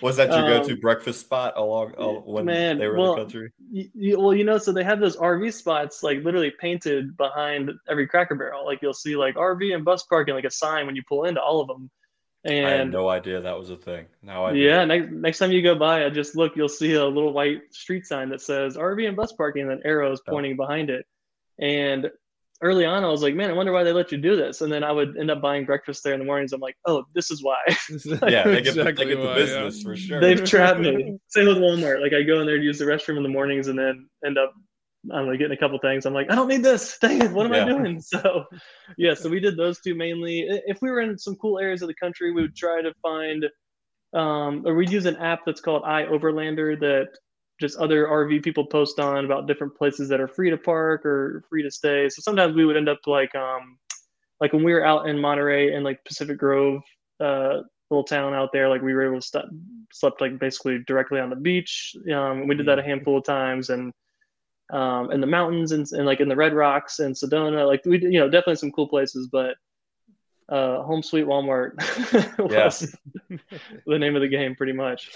[0.00, 3.18] was that your um, go-to breakfast spot along uh, when man, they were well, in
[3.18, 3.52] the country?
[3.70, 8.06] Y- well, you know, so they have those RV spots like literally painted behind every
[8.06, 8.64] Cracker Barrel.
[8.64, 11.40] Like you'll see like RV and bus parking, like a sign when you pull into
[11.40, 11.90] all of them.
[12.44, 14.06] And I had no idea that was a thing.
[14.22, 14.84] Now I yeah.
[14.84, 16.56] Next, next time you go by, I just look.
[16.56, 19.80] You'll see a little white street sign that says RV and bus parking, and then
[19.84, 20.56] arrows pointing oh.
[20.56, 21.06] behind it.
[21.58, 22.10] And
[22.60, 24.60] early on, I was like, man, I wonder why they let you do this.
[24.60, 26.52] And then I would end up buying breakfast there in the mornings.
[26.52, 27.60] I'm like, oh, this is why.
[27.68, 29.82] yeah, they get, exactly they get the why, business yeah.
[29.82, 30.20] for sure.
[30.20, 31.18] They've trapped me.
[31.28, 32.02] Same with Walmart.
[32.02, 34.36] Like I go in there to use the restroom in the mornings, and then end
[34.36, 34.52] up
[35.12, 36.06] I'm like getting a couple things.
[36.06, 36.98] I'm like, I don't need this.
[37.00, 37.64] Dang it, what am yeah.
[37.64, 38.00] I doing?
[38.02, 38.44] So,
[38.96, 40.46] yeah, so we did those two mainly.
[40.66, 43.44] If we were in some cool areas of the country, we would try to find,
[44.12, 47.08] um, or we'd use an app that's called iOverlander that
[47.60, 51.44] just other RV people post on about different places that are free to park or
[51.48, 52.08] free to stay.
[52.08, 53.78] So sometimes we would end up like, um,
[54.40, 56.82] like when we were out in Monterey and like Pacific Grove,
[57.20, 59.44] uh, little town out there, like we were able to st-
[59.92, 61.94] slept like basically directly on the beach.
[62.12, 63.92] Um, we did that a handful of times and
[64.70, 67.66] um, in the mountains and, and like in the Red Rocks and Sedona.
[67.66, 69.56] Like we, you know, definitely some cool places, but
[70.48, 71.72] uh, Home Sweet Walmart
[72.38, 72.94] was
[73.86, 75.10] the name of the game, pretty much.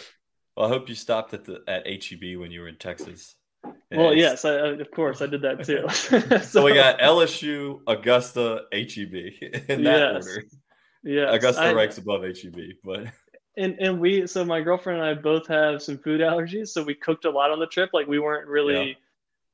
[0.57, 3.35] Well, I hope you stopped at the at HEB when you were in Texas.
[3.91, 5.89] Well, yes, I, of course I did that too.
[5.89, 9.15] so, so, we got LSU, Augusta, HEB
[9.69, 10.27] in that yes.
[10.27, 10.45] order.
[11.03, 13.07] Yeah, Augusta I, ranks above HEB, but
[13.57, 16.95] and and we so my girlfriend and I both have some food allergies, so we
[16.95, 17.91] cooked a lot on the trip.
[17.93, 18.91] Like we weren't really.
[18.91, 18.95] Yeah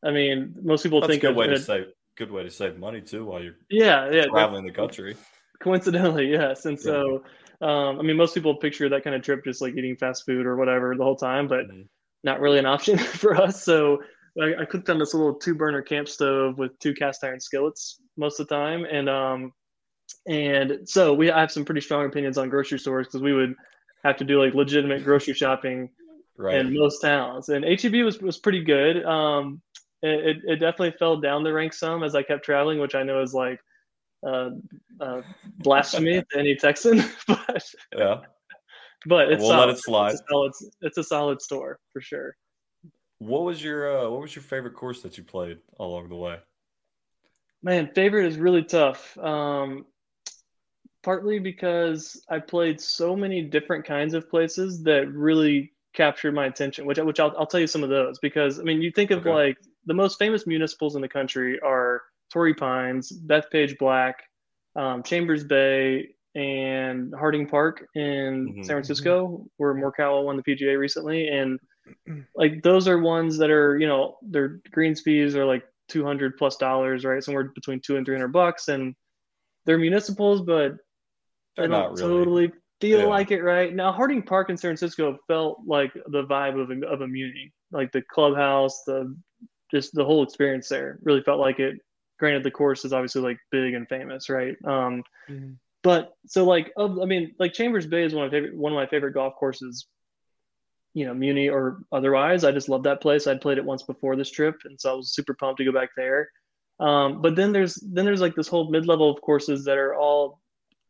[0.05, 1.87] I mean, most people That's think a good way to save
[2.17, 5.17] good way to save money too while you're yeah yeah traveling the country.
[5.61, 7.25] Coincidentally, yes, and so
[7.61, 10.45] um, I mean, most people picture that kind of trip just like eating fast food
[10.45, 11.83] or whatever the whole time, but mm-hmm.
[12.23, 13.63] not really an option for us.
[13.63, 14.03] So
[14.41, 18.01] I, I, cooked on this little two burner camp stove with two cast iron skillets
[18.17, 19.53] most of the time, and um,
[20.27, 23.55] and so we I have some pretty strong opinions on grocery stores because we would
[24.05, 25.89] have to do like legitimate grocery shopping
[26.37, 26.57] right.
[26.57, 29.05] in most towns, and HEB was was pretty good.
[29.05, 29.63] Um,
[30.07, 33.23] it, it definitely fell down the ranks some as I kept traveling, which I know
[33.23, 33.61] is like
[34.27, 34.51] uh,
[35.01, 35.23] uh,
[35.59, 37.03] blasphemy to any Texan.
[37.27, 37.65] but
[37.97, 38.21] yeah,
[39.07, 39.67] but it's we'll solid.
[39.67, 40.13] let it slide.
[40.13, 42.37] It's a solid, it's a solid store for sure.
[43.19, 46.39] What was your uh, what was your favorite course that you played along the way?
[47.63, 49.17] Man, favorite is really tough.
[49.17, 49.87] Um,
[51.03, 56.87] partly because I played so many different kinds of places that really captured my attention.
[56.87, 59.21] Which which I'll I'll tell you some of those because I mean you think of
[59.21, 59.31] okay.
[59.31, 64.23] like the most famous municipals in the country are Torrey Pines, Bethpage Black,
[64.77, 68.63] um, Chambers Bay, and Harding Park in mm-hmm.
[68.63, 71.29] San Francisco, where Morikawa won the PGA recently.
[71.29, 71.59] And
[72.35, 76.57] like those are ones that are, you know, their greens fees are like 200 plus
[76.57, 77.23] dollars, right?
[77.23, 78.69] Somewhere between two and 300 bucks.
[78.69, 78.95] And
[79.65, 80.77] they're municipals, but
[81.57, 82.01] they're not really.
[82.01, 83.07] totally feel yeah.
[83.07, 83.75] like it, right?
[83.75, 87.53] Now, Harding Park in San Francisco felt like the vibe of a, of a muni,
[87.71, 89.15] like the clubhouse, the
[89.75, 91.79] just the whole experience there really felt like it.
[92.19, 94.57] Granted, the course is obviously like big and famous, right?
[94.65, 95.53] Um, mm-hmm.
[95.83, 98.73] But so like, of, I mean, like Chambers Bay is one of my favorite one
[98.73, 99.87] of my favorite golf courses.
[100.95, 103.27] You know, Muni or otherwise, I just love that place.
[103.27, 105.73] I'd played it once before this trip, and so I was super pumped to go
[105.73, 106.31] back there.
[106.79, 109.95] Um, but then there's then there's like this whole mid level of courses that are
[109.97, 110.41] all,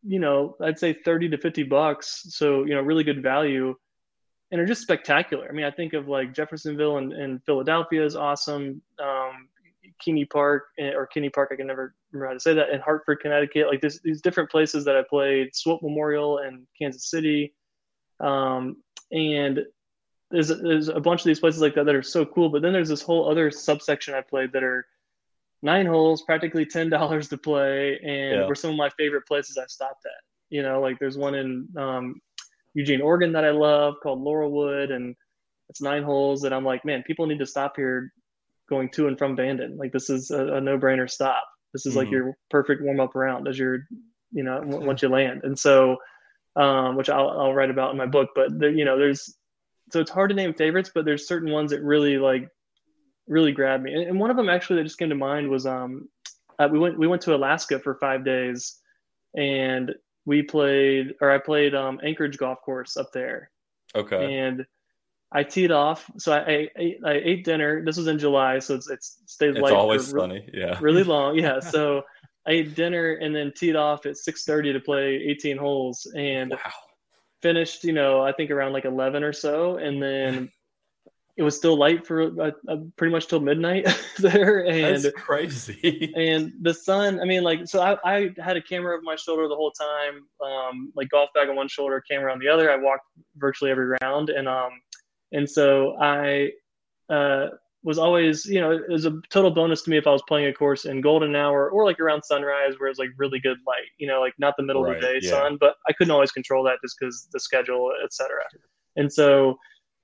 [0.03, 3.75] you know, I'd say thirty to fifty bucks, so you know, really good value
[4.51, 5.49] and are just spectacular.
[5.49, 8.83] I mean, I think of like Jeffersonville and, and Philadelphia is awesome.
[9.03, 9.49] Um,
[10.01, 12.71] Keeney Park eh, or Kinney Park, I can never remember how to say that.
[12.71, 17.11] In Hartford, Connecticut, like this, these different places that I played, Swope Memorial and Kansas
[17.11, 17.55] City,
[18.21, 18.77] um,
[19.13, 19.61] and
[20.31, 22.49] there's there's a bunch of these places like that that are so cool.
[22.49, 24.87] But then there's this whole other subsection I played that are
[25.63, 28.47] nine holes, practically ten dollars to play, and yeah.
[28.47, 30.23] were some of my favorite places I stopped at.
[30.51, 32.21] You know, like there's one in um,
[32.75, 35.17] Eugene, Oregon that I love called Laurelwood, and
[35.69, 36.45] it's nine holes.
[36.45, 38.13] And I'm like, man, people need to stop here
[38.69, 39.77] going to and from Bandon.
[39.77, 41.45] Like this is a, a no brainer stop.
[41.73, 41.99] This is mm-hmm.
[41.99, 43.81] like your perfect warm up round as you're,
[44.33, 45.41] you know, w- once you land.
[45.45, 45.97] And so,
[46.57, 49.37] um, which I'll, I'll write about in my book, but there, you know, there's,
[49.93, 52.49] so it's hard to name favorites, but there's certain ones that really like,
[53.27, 53.93] really grabbed me.
[53.93, 56.09] And, and one of them actually that just came to mind was, um,
[56.59, 58.79] uh, we went, we went to Alaska for five days
[59.37, 59.93] and
[60.27, 63.51] we played, or I played, um, Anchorage golf course up there.
[63.95, 64.39] Okay.
[64.39, 64.67] And
[65.35, 66.09] I teed off.
[66.17, 67.85] So I, I, ate, I ate dinner.
[67.85, 69.73] This was in July, so it's it's stayed it's light.
[69.73, 70.49] always sunny.
[70.55, 70.79] Yeah.
[70.81, 71.37] Really long.
[71.37, 71.59] Yeah.
[71.59, 72.03] So
[72.47, 76.53] I ate dinner and then teed off at six thirty to play eighteen holes and
[76.53, 76.73] wow.
[77.43, 77.83] finished.
[77.83, 80.51] You know, I think around like eleven or so, and then
[81.37, 84.65] it was still light for uh, uh, pretty much till midnight there.
[84.67, 86.13] And That's crazy.
[86.17, 89.49] and the sun, I mean, like, so I, I had a camera over my shoulder
[89.49, 92.71] the whole time, um, like golf bag on one shoulder, camera on the other.
[92.71, 93.07] I walked
[93.37, 94.71] virtually every round, and um,
[95.33, 96.51] and so I
[97.09, 97.49] uh,
[97.83, 100.47] was always, you know, it was a total bonus to me if I was playing
[100.47, 103.91] a course in golden hour or like around sunrise where it's like really good light,
[103.99, 105.31] you know, like not the middle right, of the day yeah.
[105.31, 108.31] sun, but I couldn't always control that just because the schedule, etc.
[108.97, 109.59] And so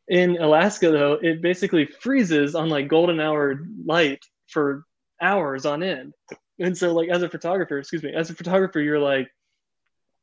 [0.08, 4.84] in Alaska though, it basically freezes on like golden hour light for
[5.20, 6.14] hours on end.
[6.58, 9.28] And so like as a photographer, excuse me, as a photographer, you're like,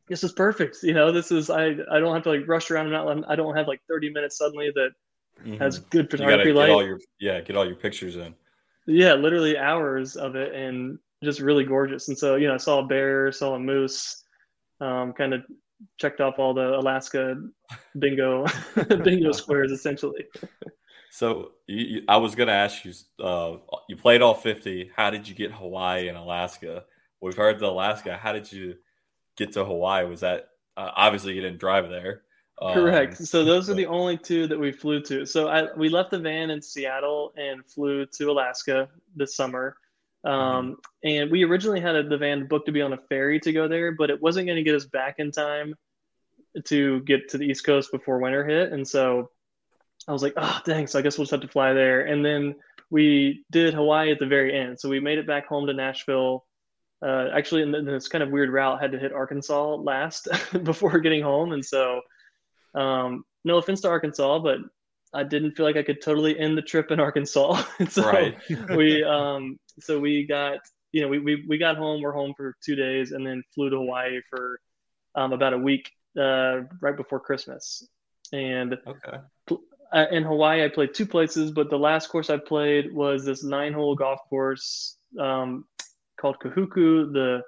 [0.07, 0.77] this is perfect.
[0.83, 3.35] You know, this is I I don't have to like rush around and not I
[3.35, 4.91] don't have like 30 minutes suddenly that
[5.41, 5.57] mm-hmm.
[5.57, 6.69] has good photography light.
[6.69, 8.33] All your, yeah, get all your pictures in.
[8.85, 12.07] Yeah, literally hours of it and just really gorgeous.
[12.07, 14.23] And so, you know, I saw a bear, saw a moose,
[14.79, 15.43] um, kind of
[15.97, 17.35] checked off all the Alaska
[17.99, 18.45] bingo
[19.03, 20.25] bingo squares essentially.
[21.11, 23.57] So you, you, I was going to ask you, uh,
[23.89, 24.91] you played all 50.
[24.95, 26.83] How did you get Hawaii and Alaska?
[27.21, 28.17] We've heard the Alaska.
[28.17, 28.75] How did you
[29.35, 30.05] get to Hawaii?
[30.05, 32.21] Was that uh, obviously you didn't drive there?
[32.61, 33.17] Um, Correct.
[33.17, 33.73] So those but...
[33.73, 35.25] are the only two that we flew to.
[35.25, 39.77] So I, we left the van in Seattle and flew to Alaska this summer.
[40.23, 40.73] Um, mm-hmm.
[41.03, 43.67] And we originally had a, the van booked to be on a ferry to go
[43.67, 45.75] there, but it wasn't going to get us back in time
[46.65, 48.71] to get to the East Coast before winter hit.
[48.71, 49.29] And so
[50.07, 50.87] I was like, oh, dang.
[50.87, 52.01] So I guess we'll just have to fly there.
[52.01, 52.55] And then
[52.89, 54.79] we did Hawaii at the very end.
[54.79, 56.45] So we made it back home to Nashville
[57.01, 60.27] uh, actually in this kind of weird route had to hit Arkansas last
[60.63, 62.01] before getting home, and so
[62.73, 64.57] um, no offense to Arkansas, but
[65.13, 67.63] I didn't feel like I could totally end the trip in Arkansas.
[67.89, 68.37] so right.
[68.75, 70.59] we um, so we got
[70.91, 72.01] you know we, we we got home.
[72.01, 74.59] We're home for two days, and then flew to Hawaii for
[75.15, 77.87] um, about a week uh, right before Christmas.
[78.33, 79.19] And okay.
[79.93, 83.41] Uh, in Hawaii, I played two places, but the last course I played was this
[83.41, 85.63] nine-hole golf course um,
[86.19, 87.13] called Kahuku.
[87.13, 87.41] The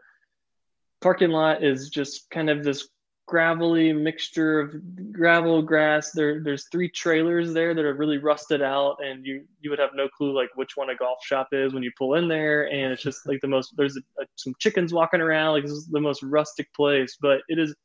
[1.01, 2.87] parking lot is just kind of this
[3.29, 6.11] gravelly mixture of gravel grass.
[6.11, 9.91] There there's three trailers there that are really rusted out and you you would have
[9.93, 12.63] no clue like which one a golf shop is when you pull in there.
[12.71, 15.53] And it's just like the most there's a, a, some chickens walking around.
[15.53, 17.75] Like this is the most rustic place but it is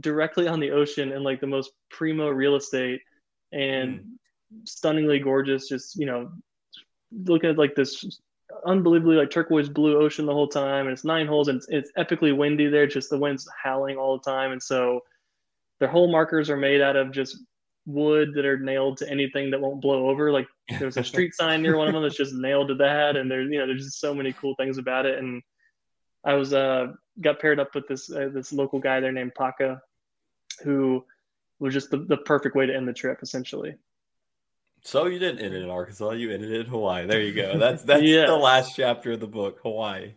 [0.00, 3.02] directly on the ocean and like the most primo real estate
[3.52, 4.04] and mm.
[4.64, 5.68] stunningly gorgeous.
[5.68, 6.32] Just you know
[7.26, 8.18] looking at like this
[8.66, 11.92] unbelievably like turquoise blue ocean the whole time, and it's nine holes, and it's, it's
[11.98, 12.86] epically windy there.
[12.86, 15.00] Just the wind's howling all the time, and so
[15.80, 17.38] their hole markers are made out of just
[17.86, 20.32] wood that are nailed to anything that won't blow over.
[20.32, 20.46] Like
[20.78, 23.50] there's a street sign near one of them that's just nailed to that, and there's
[23.50, 25.18] you know there's just so many cool things about it.
[25.18, 25.42] And
[26.24, 26.88] I was uh
[27.20, 29.80] got paired up with this uh, this local guy there named Paka,
[30.62, 31.04] who
[31.58, 33.74] was just the, the perfect way to end the trip essentially.
[34.84, 36.10] So you didn't end it in Arkansas.
[36.10, 37.06] You ended it in Hawaii.
[37.06, 37.58] There you go.
[37.58, 38.26] That's that's yeah.
[38.26, 40.12] the last chapter of the book, Hawaii.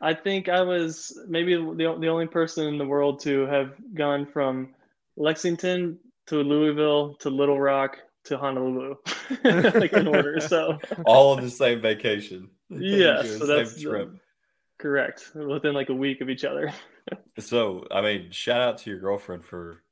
[0.00, 4.26] I think I was maybe the the only person in the world to have gone
[4.26, 4.74] from
[5.16, 8.96] Lexington to Louisville to Little Rock to Honolulu,
[9.44, 10.38] like in order.
[10.40, 12.50] So all on the same vacation.
[12.68, 14.10] Yeah, so that's trip.
[14.78, 15.30] Correct.
[15.34, 16.72] Within like a week of each other.
[17.38, 19.82] so I mean, shout out to your girlfriend for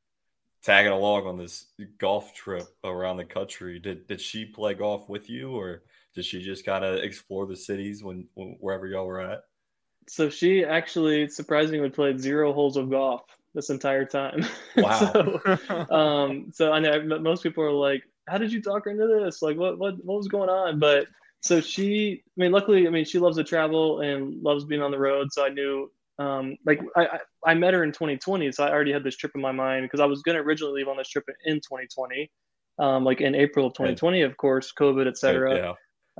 [0.63, 1.67] tagging along on this
[1.99, 3.79] golf trip around the country.
[3.79, 5.83] Did did she play golf with you, or
[6.15, 9.45] did she just kind of explore the cities when, when, wherever y'all were at?
[10.09, 13.23] So she actually surprisingly played zero holes of golf
[13.55, 14.45] this entire time.
[14.77, 15.13] Wow.
[15.13, 19.07] so, um, so I know most people are like, "How did you talk her into
[19.07, 19.43] this?
[19.43, 21.09] Like, what what what was going on?" But
[21.41, 24.91] so she, I mean, luckily, I mean, she loves to travel and loves being on
[24.91, 25.33] the road.
[25.33, 29.05] So I knew um, like I, I met her in 2020, so I already had
[29.05, 31.25] this trip in my mind because I was going to originally leave on this trip
[31.45, 32.31] in 2020,
[32.79, 35.57] um, like in April of 2020, of course, COVID, etc.
[35.57, 35.73] Yeah.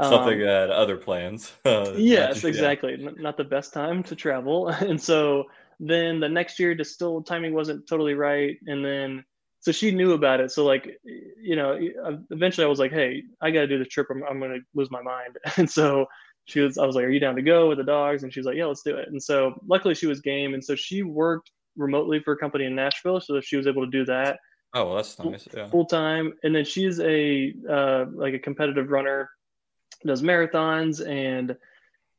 [0.09, 1.53] Something um, had other plans.
[1.65, 2.97] Uh, yes, exactly.
[2.99, 3.11] Yeah.
[3.19, 5.45] Not the best time to travel, and so
[5.79, 9.25] then the next year, just still timing wasn't totally right, and then
[9.63, 10.51] so she knew about it.
[10.51, 10.99] So like,
[11.41, 11.79] you know,
[12.31, 14.09] eventually I was like, hey, I got to do the trip.
[14.11, 15.39] I'm, I'm going to lose my mind.
[15.57, 16.07] And so
[16.47, 18.23] she was, I was like, are you down to go with the dogs?
[18.23, 19.09] And she was like, yeah, let's do it.
[19.09, 20.55] And so luckily she was game.
[20.55, 23.21] And so she worked remotely for a company in Nashville.
[23.21, 24.39] So she was able to do that.
[24.75, 25.47] Oh, well, that's nice.
[25.55, 25.69] Yeah.
[25.69, 26.33] Full time.
[26.43, 29.31] And then she's a, uh, like a competitive runner,
[30.05, 31.07] does marathons.
[31.07, 31.57] And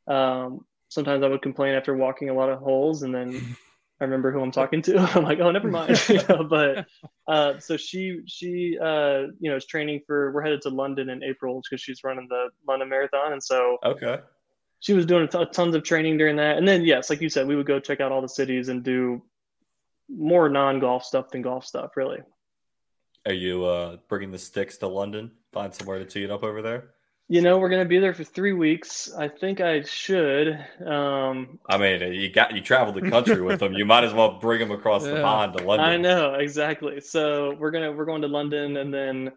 [0.08, 3.04] um, sometimes I would complain after walking a lot of holes.
[3.04, 3.58] And then
[4.04, 4.98] I remember who I'm talking to.
[5.16, 6.02] I'm like, oh, never mind.
[6.10, 6.86] you know, but
[7.28, 10.32] uh, so she she uh, you know is training for.
[10.32, 14.20] We're headed to London in April because she's running the London Marathon, and so okay.
[14.82, 17.48] She was doing t- tons of training during that, and then yes, like you said,
[17.48, 19.24] we would go check out all the cities and do
[20.10, 22.20] more non golf stuff than golf stuff, really.
[23.26, 25.32] Are you uh, bringing the sticks to London?
[25.54, 26.90] Find somewhere to tee it up over there.
[27.30, 29.12] You know, we're gonna be there for three weeks.
[29.18, 30.50] I think I should.
[30.86, 33.74] Um, I mean, you got you traveled the country with them.
[33.74, 35.16] You might as well bring them across yeah.
[35.16, 35.88] the pond to London.
[35.88, 37.00] I know exactly.
[37.00, 39.32] So we're gonna we're going to London and then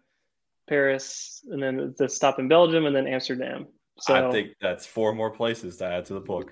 [0.67, 3.67] Paris and then the stop in Belgium and then Amsterdam.
[3.99, 6.51] So I think that's four more places to add to the book.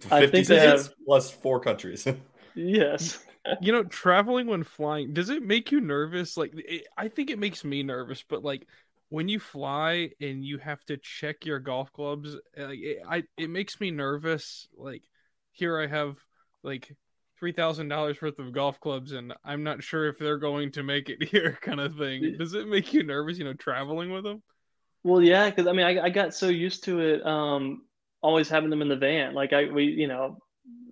[0.00, 2.06] Fifty cities have, plus four countries.
[2.54, 3.18] yes.
[3.62, 6.36] You know, traveling when flying, does it make you nervous?
[6.36, 8.66] Like, it, I think it makes me nervous, but like
[9.10, 13.24] when you fly and you have to check your golf clubs, eh, like it, I
[13.36, 14.68] it makes me nervous.
[14.76, 15.02] Like
[15.52, 16.16] here I have
[16.62, 16.96] like
[17.38, 20.82] three thousand dollars worth of golf clubs, and I'm not sure if they're going to
[20.82, 22.36] make it here, kind of thing.
[22.38, 23.36] Does it make you nervous?
[23.36, 24.42] You know, traveling with them.
[25.02, 27.82] Well, yeah, because I mean, I, I got so used to it, um,
[28.22, 29.34] always having them in the van.
[29.34, 30.38] Like I, we, you know,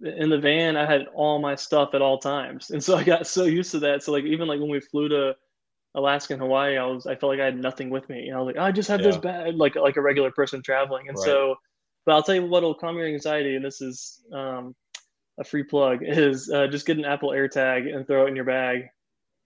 [0.03, 3.29] in the van, I had all my stuff at all times, and so I got
[3.29, 4.03] so used to that.
[4.03, 5.37] So like even like when we flew to
[5.95, 8.23] Alaska and Hawaii, I was I felt like I had nothing with me.
[8.25, 9.07] You know, like oh, I just have yeah.
[9.07, 11.09] this bag, like like a regular person traveling.
[11.09, 11.25] And right.
[11.25, 11.57] so,
[12.05, 14.75] but I'll tell you what will calm your anxiety, and this is um,
[15.39, 18.45] a free plug, is uh, just get an Apple AirTag and throw it in your
[18.45, 18.89] bag,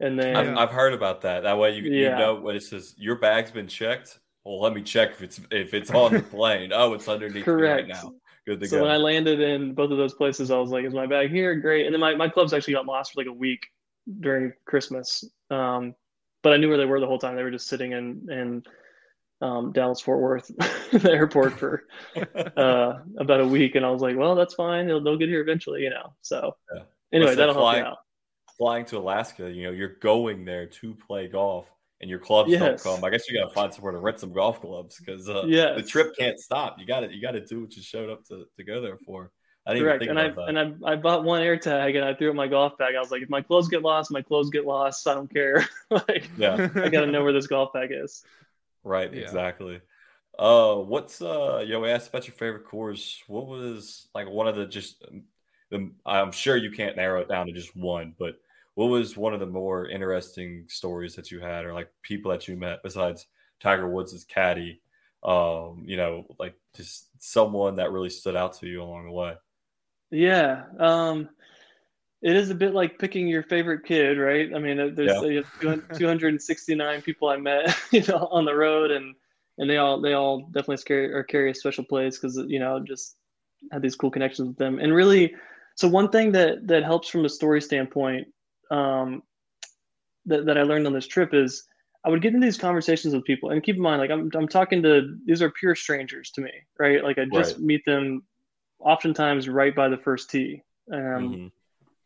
[0.00, 1.44] and then I've, I've heard about that.
[1.44, 2.10] That way you, yeah.
[2.10, 4.18] you know when it says your bag's been checked.
[4.44, 6.72] Well, let me check if it's if it's on the plane.
[6.74, 8.12] oh, it's underneath right now.
[8.44, 8.82] Good to so go.
[8.82, 11.54] when I landed in both of those places, I was like, "Is my bag here?
[11.54, 13.60] Great!" And then my, my clubs actually got lost for like a week
[14.20, 15.24] during Christmas.
[15.50, 15.94] Um,
[16.42, 17.36] but I knew where they were the whole time.
[17.36, 18.62] They were just sitting in in
[19.42, 20.50] um, Dallas Fort Worth,
[20.92, 21.84] the airport for
[22.56, 24.86] uh, about a week, and I was like, well, that's fine.
[24.86, 26.14] They'll they'll get here eventually, you know.
[26.22, 26.82] So yeah.
[27.12, 27.98] anyway, that'll flying, help out.
[28.56, 31.66] Flying to Alaska, you know, you're going there to play golf,
[32.00, 32.60] and your clubs yes.
[32.60, 33.04] don't come.
[33.04, 35.76] I guess you got to find somewhere to rent some golf clubs because uh, yes.
[35.76, 36.76] the trip can't stop.
[36.78, 38.98] You got to you got to do what you showed up to to go there
[39.04, 39.32] for.
[39.64, 40.04] I didn't Correct.
[40.04, 40.48] and I that.
[40.48, 42.96] and I, I bought one AirTag and I threw it in my golf bag.
[42.96, 45.06] I was like, if my clothes get lost, my clothes get lost.
[45.06, 45.64] I don't care.
[45.90, 48.24] like, yeah, I gotta know where this golf bag is.
[48.82, 49.12] Right.
[49.12, 49.20] Yeah.
[49.20, 49.80] Exactly.
[50.36, 51.84] Uh, what's uh, yo?
[51.84, 53.22] asked about your favorite course.
[53.28, 55.04] What was like one of the just?
[55.70, 58.40] The, I'm sure you can't narrow it down to just one, but
[58.74, 62.48] what was one of the more interesting stories that you had, or like people that
[62.48, 63.26] you met besides
[63.60, 64.80] Tiger Woods' caddy?
[65.22, 69.34] Um, you know, like just someone that really stood out to you along the way.
[70.12, 70.64] Yeah.
[70.78, 71.30] Um,
[72.22, 74.54] it is a bit like picking your favorite kid, right?
[74.54, 75.80] I mean, there's yeah.
[75.98, 79.16] 269 people I met, you know, on the road, and
[79.58, 82.78] and they all they all definitely scary or carry a special place because you know
[82.78, 83.16] just
[83.72, 84.78] had these cool connections with them.
[84.78, 85.34] And really,
[85.74, 88.28] so one thing that that helps from a story standpoint
[88.70, 89.22] um,
[90.26, 91.64] that that I learned on this trip is
[92.04, 94.48] I would get into these conversations with people, and keep in mind, like I'm I'm
[94.48, 97.02] talking to these are pure strangers to me, right?
[97.02, 97.64] Like I just right.
[97.64, 98.22] meet them
[98.84, 100.62] oftentimes right by the first tee.
[100.92, 101.46] Um, mm-hmm.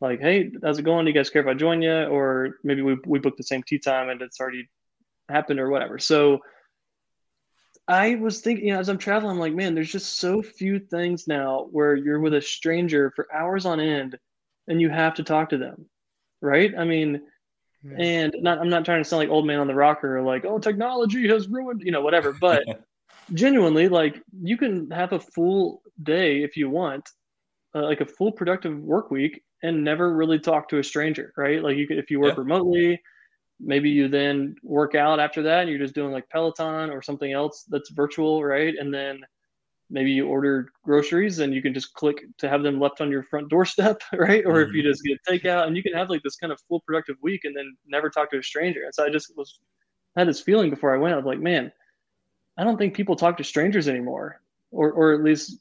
[0.01, 1.05] Like, hey, how's it going?
[1.05, 2.05] Do you guys care if I join you?
[2.05, 4.69] Or maybe we, we booked the same tee time and it's already
[5.29, 5.99] happened or whatever.
[5.99, 6.41] So
[7.89, 10.79] I was thinking, you know, as I'm traveling, I'm like, man, there's just so few
[10.79, 14.19] things now where you're with a stranger for hours on end
[14.69, 15.87] and you have to talk to them.
[16.43, 16.73] Right.
[16.77, 17.23] I mean,
[17.83, 17.97] yeah.
[17.99, 20.45] and not, I'm not trying to sound like old man on the rocker or like,
[20.45, 22.33] oh, technology has ruined, you know, whatever.
[22.33, 22.65] But
[23.33, 27.09] genuinely, like, you can have a full day if you want,
[27.75, 31.63] uh, like a full productive work week, and never really talk to a stranger, right?
[31.63, 32.41] Like you could, if you work yeah.
[32.41, 33.01] remotely,
[33.59, 37.33] maybe you then work out after that, and you're just doing like Peloton or something
[37.33, 38.75] else that's virtual, right?
[38.79, 39.21] And then
[39.89, 43.23] maybe you order groceries and you can just click to have them left on your
[43.23, 44.45] front doorstep, right?
[44.45, 44.71] Or mm-hmm.
[44.71, 44.91] if you mm-hmm.
[44.91, 47.57] just get takeout, and you can have like this kind of full productive week, and
[47.57, 48.85] then never talk to a stranger.
[48.85, 49.59] And so I just was
[50.17, 51.15] had this feeling before I went.
[51.15, 51.71] I was like, man,
[52.57, 54.41] I don't think people talk to strangers anymore,
[54.71, 55.59] or or at least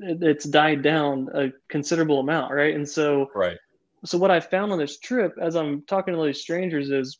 [0.00, 2.74] it's died down a considerable amount, right?
[2.74, 3.56] And so, right.
[4.04, 7.18] So what I found on this trip, as I'm talking to these strangers, is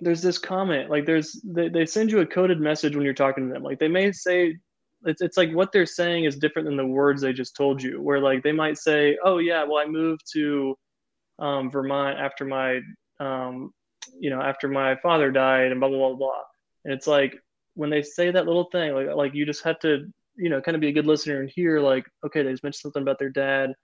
[0.00, 3.48] there's this comment like there's they, they send you a coded message when you're talking
[3.48, 3.62] to them.
[3.62, 4.56] Like they may say
[5.04, 8.00] it's it's like what they're saying is different than the words they just told you.
[8.00, 10.76] Where like they might say, "Oh yeah, well I moved to
[11.38, 12.80] um, Vermont after my
[13.18, 13.72] um,
[14.18, 16.42] you know, after my father died and blah, blah, blah, blah.
[16.84, 17.40] And it's like
[17.76, 20.06] when they say that little thing, like, like you just have to,
[20.36, 22.80] you know, kind of be a good listener and hear like, okay, they just mentioned
[22.80, 23.74] something about their dad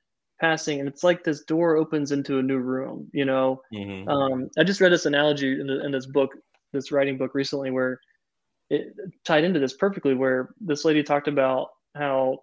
[0.41, 0.81] passing.
[0.81, 3.63] And it's like this door opens into a new room, you know?
[3.73, 4.09] Mm-hmm.
[4.09, 6.31] Um, I just read this analogy in, the, in this book,
[6.73, 8.01] this writing book recently where
[8.71, 12.39] it tied into this perfectly, where this lady talked about how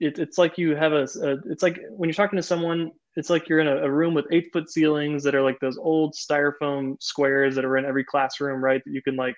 [0.00, 3.30] it, it's like you have a, a, it's like when you're talking to someone it's
[3.30, 6.14] like you're in a, a, room with eight foot ceilings that are like those old
[6.14, 9.36] styrofoam squares that are in every classroom right that you can like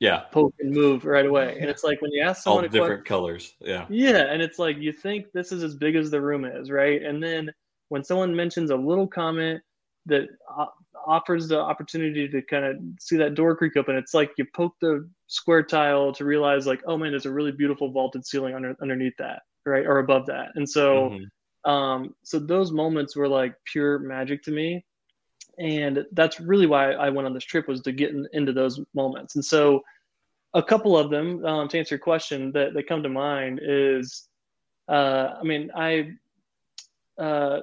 [0.00, 0.20] yeah.
[0.32, 1.56] poke and move right away.
[1.60, 3.54] And it's like when you ask someone all different question, colors.
[3.60, 3.86] Yeah.
[3.88, 7.02] Yeah and it's like you think this is as big as the room is right?
[7.02, 7.50] And then
[7.88, 9.60] when someone mentions a little comment
[10.06, 10.28] that
[11.06, 14.74] offers the opportunity to kind of see that door creak open it's like you poke
[14.80, 18.74] the square tile to realize like oh man there's a really beautiful vaulted ceiling under,
[18.82, 19.84] underneath that right?
[19.84, 20.52] Or above that.
[20.54, 21.70] And so mm-hmm.
[21.70, 24.84] um so those moments were like pure magic to me
[25.58, 28.80] and that's really why i went on this trip was to get in, into those
[28.94, 29.82] moments and so
[30.54, 34.28] a couple of them um, to answer your question that, that come to mind is
[34.88, 36.10] uh i mean i
[37.18, 37.60] uh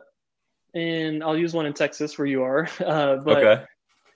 [0.74, 3.64] and i'll use one in texas where you are uh but okay.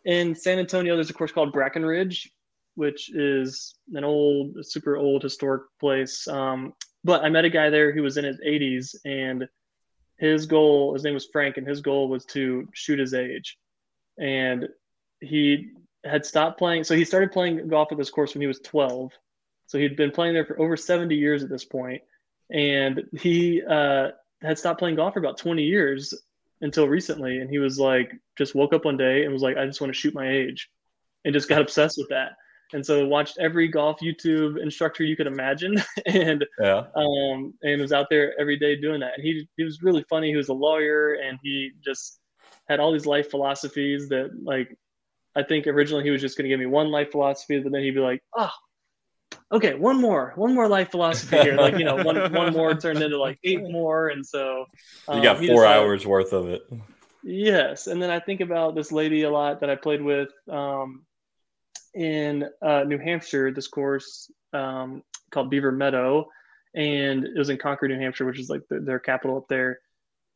[0.05, 2.27] in san antonio there's a course called brackenridge
[2.75, 6.73] which is an old super old historic place um
[7.07, 9.47] but I met a guy there who was in his 80s, and
[10.17, 13.57] his goal, his name was Frank, and his goal was to shoot his age.
[14.19, 14.67] And
[15.21, 15.71] he
[16.03, 16.83] had stopped playing.
[16.83, 19.11] So he started playing golf at this course when he was 12.
[19.67, 22.01] So he'd been playing there for over 70 years at this point,
[22.49, 24.09] and he uh,
[24.41, 26.13] had stopped playing golf for about 20 years
[26.61, 27.39] until recently.
[27.39, 29.93] And he was like, just woke up one day and was like, I just want
[29.93, 30.69] to shoot my age,
[31.25, 32.31] and just got obsessed with that
[32.73, 36.83] and so watched every golf YouTube instructor you could imagine, and yeah.
[36.95, 39.13] um, and was out there every day doing that.
[39.15, 40.29] And he he was really funny.
[40.29, 42.19] He was a lawyer, and he just
[42.67, 44.77] had all these life philosophies that like
[45.35, 47.81] I think originally he was just going to give me one life philosophy, but then
[47.81, 48.49] he'd be like, oh,
[49.51, 51.55] okay, one more, one more life philosophy here.
[51.55, 54.65] Like you know, one one more turned into like eight more, and so
[55.07, 56.61] um, you got four hours worth of it.
[57.23, 60.29] Yes, and then I think about this lady a lot that I played with.
[60.49, 61.03] Um,
[61.93, 65.01] in uh, New Hampshire this course um,
[65.31, 66.27] called Beaver Meadow,
[66.75, 69.79] and it was in Concord, New Hampshire, which is like the, their capital up there.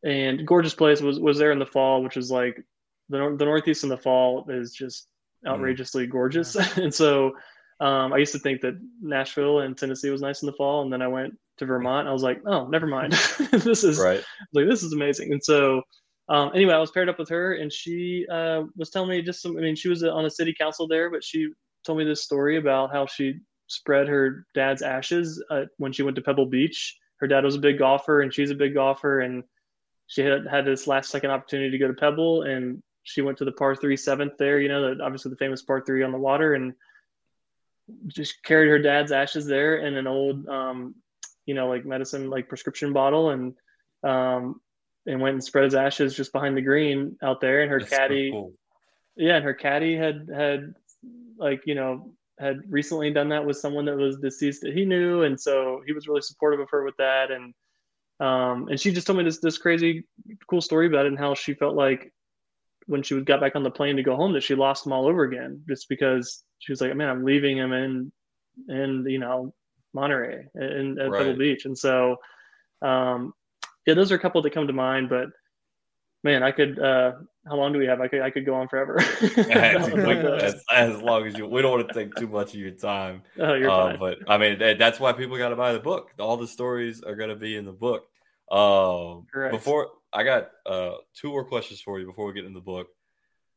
[0.04, 2.64] And gorgeous place was was there in the fall, which is like
[3.10, 5.08] the the Northeast in the fall is just
[5.46, 5.52] mm.
[5.52, 6.12] outrageously mm.
[6.12, 6.56] gorgeous.
[6.78, 7.34] and so
[7.80, 10.92] um, I used to think that Nashville and Tennessee was nice in the fall, and
[10.92, 12.08] then I went to Vermont.
[12.08, 13.14] I was like, oh, never mind.
[13.52, 14.24] this is right.
[14.54, 15.32] like this is amazing.
[15.34, 15.82] And so
[16.30, 19.42] um, anyway, I was paired up with her, and she uh, was telling me just
[19.42, 19.58] some.
[19.58, 21.50] I mean, she was on a city council there, but she
[21.86, 23.34] told me this story about how she
[23.68, 26.98] spread her dad's ashes uh, when she went to Pebble Beach.
[27.20, 29.44] Her dad was a big golfer, and she's a big golfer, and
[30.12, 33.46] she had had this last second opportunity to go to Pebble, and she went to
[33.46, 34.60] the par three seventh there.
[34.60, 36.74] You know, the, obviously the famous par three on the water, and
[38.08, 40.96] just carried her dad's ashes there in an old, um,
[41.46, 43.54] you know, like medicine, like prescription bottle, and
[44.04, 44.60] um,
[45.06, 47.62] and went and spread his ashes just behind the green out there.
[47.62, 48.54] And her That's caddy, so cool.
[49.16, 50.74] yeah, and her caddy had had
[51.38, 55.24] like you know had recently done that with someone that was deceased that he knew,
[55.24, 57.32] and so he was really supportive of her with that.
[57.32, 57.54] And
[58.22, 60.06] um, and she just told me this this crazy
[60.48, 62.14] cool story about it and how she felt like
[62.86, 65.08] when she got back on the plane to go home that she lost him all
[65.08, 68.12] over again just because she was like, man, I'm leaving him in
[68.70, 69.54] in you know
[69.94, 71.20] Monterey in at right.
[71.20, 72.18] Pebble Beach, and so
[72.84, 73.34] um,
[73.88, 75.30] yeah, those are a couple that come to mind, but
[76.24, 76.78] man, I could.
[76.78, 77.14] uh
[77.48, 78.02] How long do we have?
[78.02, 78.22] I could.
[78.22, 79.00] I could go on forever.
[79.50, 81.48] as, as, long as you.
[81.48, 83.24] We don't want to take too much of your time.
[83.40, 84.00] Oh, you're uh, fine.
[84.00, 86.12] But I mean, that's why people got to buy the book.
[86.20, 88.08] All the stories are going to be in the book.
[88.52, 89.54] Um, Correct.
[89.54, 92.88] Before I got uh two more questions for you before we get in the book.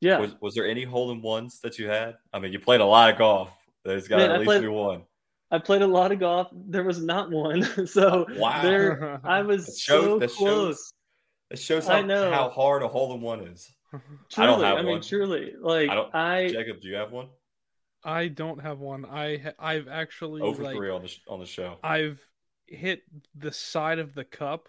[0.01, 0.19] Yeah.
[0.19, 2.17] Was, was there any hole in ones that you had?
[2.33, 3.51] I mean, you played a lot of golf.
[3.85, 5.03] There's got to at least played, be one.
[5.51, 6.49] I played a lot of golf.
[6.53, 7.87] There was not one.
[7.87, 8.63] so wow.
[8.63, 10.37] there I was shows, so close.
[10.37, 10.93] Shows,
[11.51, 13.71] it shows how, how hard a hole in one is.
[13.91, 14.03] Truly,
[14.39, 14.87] I don't have I one.
[14.87, 17.29] mean, truly, like I, don't, I Jacob, do you have one?
[18.03, 19.07] I don't have one.
[19.07, 21.79] I I've actually over like, three on the on the show.
[21.83, 22.21] I've
[22.67, 23.03] hit
[23.35, 24.69] the side of the cup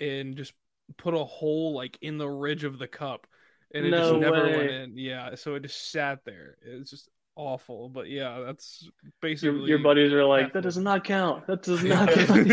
[0.00, 0.52] and just
[0.96, 3.26] put a hole like in the ridge of the cup,
[3.74, 4.56] and it no just never way.
[4.56, 4.96] went in.
[4.96, 6.56] Yeah, so it just sat there.
[6.62, 7.88] It's just awful.
[7.88, 8.88] But yeah, that's
[9.20, 11.46] basically your, your buddies are like, that does not count.
[11.46, 12.48] That does not count.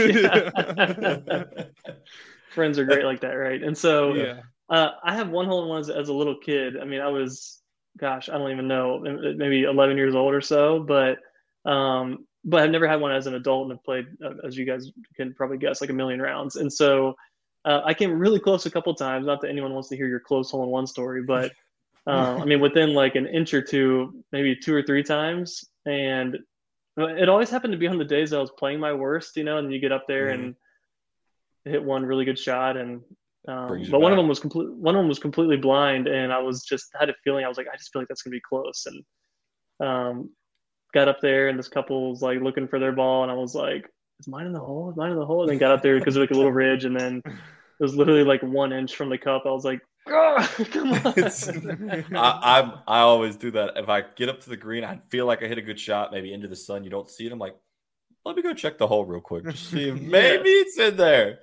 [2.51, 3.61] Friends are great like that, right?
[3.61, 4.41] And so yeah.
[4.69, 6.77] Uh, I have one hole in one as, as, a little kid.
[6.79, 7.59] I mean, I was,
[7.97, 11.17] gosh, I don't even know, maybe 11 years old or so, but
[11.69, 14.65] um, but I've never had one as an adult and have played, uh, as you
[14.65, 16.55] guys can probably guess, like a million rounds.
[16.55, 17.15] And so
[17.65, 19.25] uh, I came really close a couple times.
[19.25, 21.51] Not that anyone wants to hear your close hole in one story, but
[22.07, 26.37] Um, I mean, within like an inch or two, maybe two or three times, and
[26.97, 29.57] it always happened to be on the days I was playing my worst, you know.
[29.57, 30.43] And you get up there mm-hmm.
[30.43, 30.55] and
[31.65, 33.01] hit one really good shot, and
[33.47, 34.01] um, but back.
[34.01, 34.69] one of them was complete.
[34.71, 37.45] One of them was completely blind, and I was just had a feeling.
[37.45, 40.29] I was like, I just feel like that's gonna be close, and um,
[40.93, 43.55] got up there, and this couple was like looking for their ball, and I was
[43.55, 44.89] like, is mine in the hole?
[44.89, 45.41] Is mine in the hole?
[45.41, 47.83] And then got up there because it was like a little ridge, and then it
[47.83, 49.43] was literally like one inch from the cup.
[49.45, 51.13] I was like, oh, come on.
[51.15, 53.77] I, I, I always do that.
[53.77, 56.11] If I get up to the green, I feel like I hit a good shot,
[56.11, 56.83] maybe into the sun.
[56.83, 57.31] You don't see it.
[57.31, 57.55] I'm like,
[58.25, 61.39] let me go check the hole real quick, just see if maybe it's in there.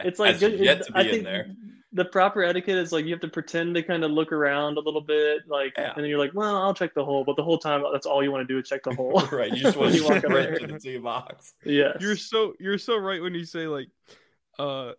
[0.00, 1.46] It's like good, yet to be I think in there.
[1.94, 4.80] The proper etiquette is like you have to pretend to kind of look around a
[4.80, 5.92] little bit, like, yeah.
[5.94, 8.22] and then you're like, "Well, I'll check the hole," but the whole time that's all
[8.22, 9.20] you want to do is check the hole.
[9.32, 11.52] right, you just want to walk right to the tee box.
[11.64, 13.88] Yeah, you're so you're so right when you say like,
[14.58, 14.92] uh,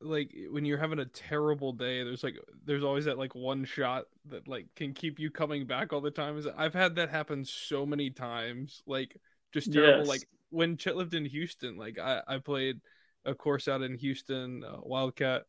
[0.00, 4.04] like when you're having a terrible day there's like there's always that like one shot
[4.26, 7.44] that like can keep you coming back all the time Is i've had that happen
[7.44, 9.16] so many times like
[9.52, 10.08] just terrible yes.
[10.08, 12.80] like when chet lived in houston like i i played
[13.24, 15.42] a course out in houston uh, wildcat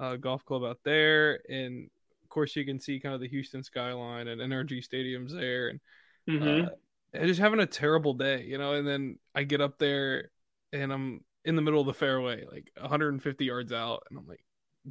[0.00, 1.90] uh, golf club out there and
[2.22, 5.80] of course you can see kind of the houston skyline and NRG stadiums there and
[6.28, 6.66] mm-hmm.
[6.66, 10.30] uh, just having a terrible day you know and then i get up there
[10.72, 14.44] and i'm in the middle of the fairway, like 150 yards out, and I'm like,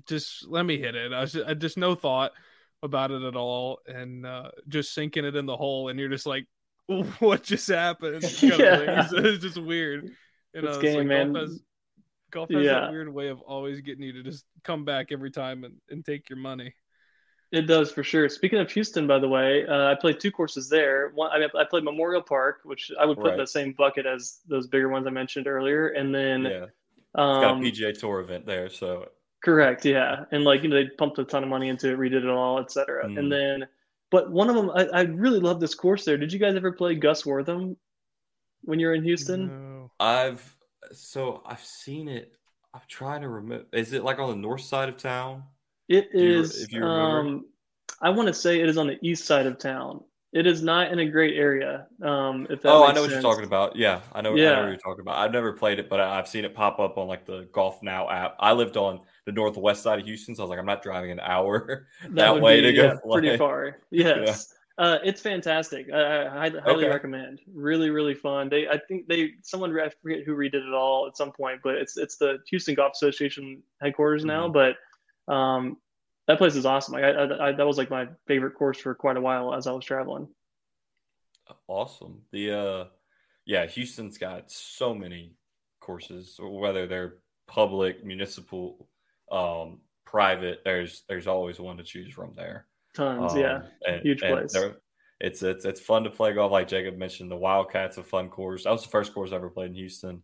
[0.08, 1.14] just let me hit it.
[1.14, 2.32] I was just, I just no thought
[2.82, 6.26] about it at all, and uh, just sinking it in the hole, and you're just
[6.26, 6.48] like,
[7.20, 8.24] what just happened?
[8.42, 9.04] yeah.
[9.04, 10.10] It's, it's, just weird.
[10.56, 11.34] You know, it's, game, like man.
[11.34, 11.62] golf has,
[12.32, 12.82] golf has yeah.
[12.82, 16.06] that weird way of always getting you to just come back every time and, and
[16.06, 16.74] take your money.
[17.52, 18.28] It does for sure.
[18.28, 21.12] Speaking of Houston, by the way, uh, I played two courses there.
[21.16, 23.34] One, I, mean, I played Memorial Park, which I would put right.
[23.34, 26.66] in the same bucket as those bigger ones I mentioned earlier, and then yeah,
[27.16, 29.08] um, got a um, PGA Tour event there, so
[29.42, 32.24] correct, yeah, and like you know they pumped a ton of money into it, redid
[32.24, 33.08] it all, etc.
[33.08, 33.18] Mm.
[33.18, 33.68] And then,
[34.12, 36.18] but one of them, I, I really love this course there.
[36.18, 37.78] Did you guys ever play Gus Wortham
[38.64, 39.48] when you're in Houston?
[39.48, 39.92] No.
[40.02, 40.57] I've
[40.92, 42.34] so I've seen it.
[42.74, 43.66] I'm trying to remember.
[43.74, 45.44] Is it like on the north side of town?
[45.88, 46.72] It is.
[46.72, 47.46] You, um,
[48.02, 50.04] I want to say it is on the east side of town.
[50.34, 51.88] It is not in a great area.
[52.02, 53.02] Um, if that oh, I know sense.
[53.02, 53.76] what you're talking about.
[53.78, 54.36] Yeah, I know.
[54.36, 54.52] Yeah.
[54.52, 55.18] I know what you're talking about.
[55.18, 58.10] I've never played it, but I've seen it pop up on like the Golf Now
[58.10, 58.36] app.
[58.40, 61.12] I lived on the northwest side of Houston, so I was like, I'm not driving
[61.12, 62.84] an hour that, that way be, to go.
[62.84, 63.78] Yeah, pretty far.
[63.90, 64.54] Yes.
[64.78, 65.88] Uh, it's fantastic.
[65.92, 66.88] I, I highly, okay.
[66.88, 67.42] recommend.
[67.52, 68.48] Really, really fun.
[68.48, 71.76] They, I think they, someone I forget who redid it all at some point, but
[71.76, 74.48] it's it's the Houston Golf Association headquarters now.
[74.48, 74.74] Mm-hmm.
[75.28, 75.78] But um,
[76.28, 76.94] that place is awesome.
[76.94, 79.66] Like I, I, I, that was like my favorite course for quite a while as
[79.66, 80.28] I was traveling.
[81.68, 82.22] Awesome.
[82.32, 82.86] The uh,
[83.46, 85.34] yeah, Houston's got so many
[85.80, 87.16] courses, whether they're
[87.48, 88.88] public, municipal,
[89.32, 90.62] um, private.
[90.64, 92.68] There's there's always one to choose from there.
[92.98, 94.56] Tons, um, yeah, and, huge place.
[95.20, 96.52] It's it's it's fun to play golf.
[96.52, 98.64] Like Jacob mentioned, the Wildcats a fun course.
[98.64, 100.24] That was the first course I ever played in Houston,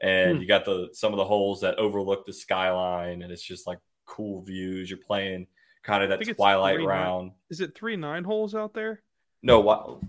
[0.00, 0.40] and hmm.
[0.40, 3.78] you got the some of the holes that overlook the skyline, and it's just like
[4.04, 4.88] cool views.
[4.88, 5.48] You're playing
[5.82, 7.26] kind of that twilight round.
[7.26, 7.34] Nine.
[7.50, 9.02] Is it three nine holes out there?
[9.42, 10.00] No,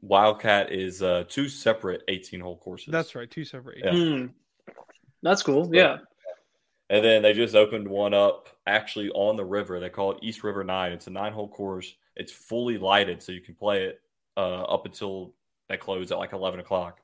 [0.00, 2.92] Wildcat is uh, two separate 18 hole courses.
[2.92, 3.78] That's right, two separate.
[3.78, 3.90] Yeah.
[3.90, 4.30] Mm.
[5.22, 5.64] That's cool.
[5.64, 5.98] So, yeah.
[6.90, 9.78] And then they just opened one up actually on the river.
[9.78, 10.92] They call it East River Nine.
[10.92, 11.94] It's a nine hole course.
[12.16, 14.00] It's fully lighted, so you can play it
[14.36, 15.34] uh, up until
[15.68, 17.00] they close at like 11 o'clock.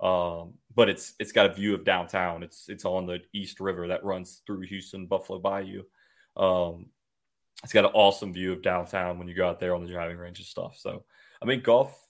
[0.00, 2.42] Um, but it's it's got a view of downtown.
[2.42, 5.82] It's it's on the East River that runs through Houston, Buffalo Bayou.
[6.36, 6.86] Um,
[7.64, 10.16] it's got an awesome view of downtown when you go out there on the driving
[10.16, 10.76] range and stuff.
[10.78, 11.04] So,
[11.42, 12.04] I mean, golf.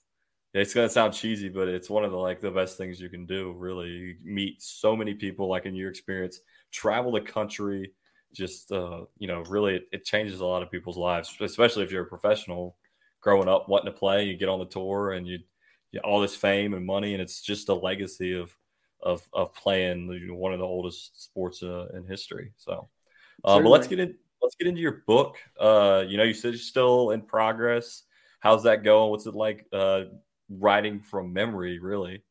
[0.54, 3.26] It's gonna sound cheesy, but it's one of the like the best things you can
[3.26, 3.52] do.
[3.52, 5.48] Really, you meet so many people.
[5.48, 6.40] Like in your experience,
[6.72, 7.92] travel the country.
[8.34, 11.90] Just uh, you know, really, it, it changes a lot of people's lives, especially if
[11.90, 12.76] you're a professional
[13.20, 14.24] growing up wanting to play.
[14.24, 15.38] You get on the tour and you
[15.92, 18.54] you know, all this fame and money, and it's just a legacy of
[19.02, 22.52] of of playing one of the oldest sports uh, in history.
[22.56, 22.88] So,
[23.44, 24.14] uh, but let's get in.
[24.42, 25.36] Let's get into your book.
[25.58, 28.04] Uh, you know, you said you're still in progress.
[28.40, 29.10] How's that going?
[29.10, 30.04] What's it like uh,
[30.48, 31.78] writing from memory?
[31.80, 32.22] Really?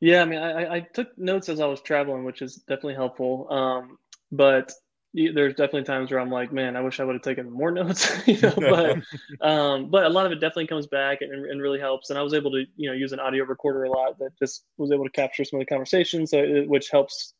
[0.00, 3.46] Yeah, I mean, I, I took notes as I was traveling, which is definitely helpful.
[3.50, 3.98] Um,
[4.30, 4.72] but
[5.14, 8.10] there's definitely times where I'm like, man, I wish I would have taken more notes,
[8.26, 8.52] you know.
[8.56, 8.98] But
[9.40, 12.10] um, but a lot of it definitely comes back and, and really helps.
[12.10, 14.64] And I was able to you know use an audio recorder a lot that just
[14.76, 17.34] was able to capture some of the conversations, so it, which helps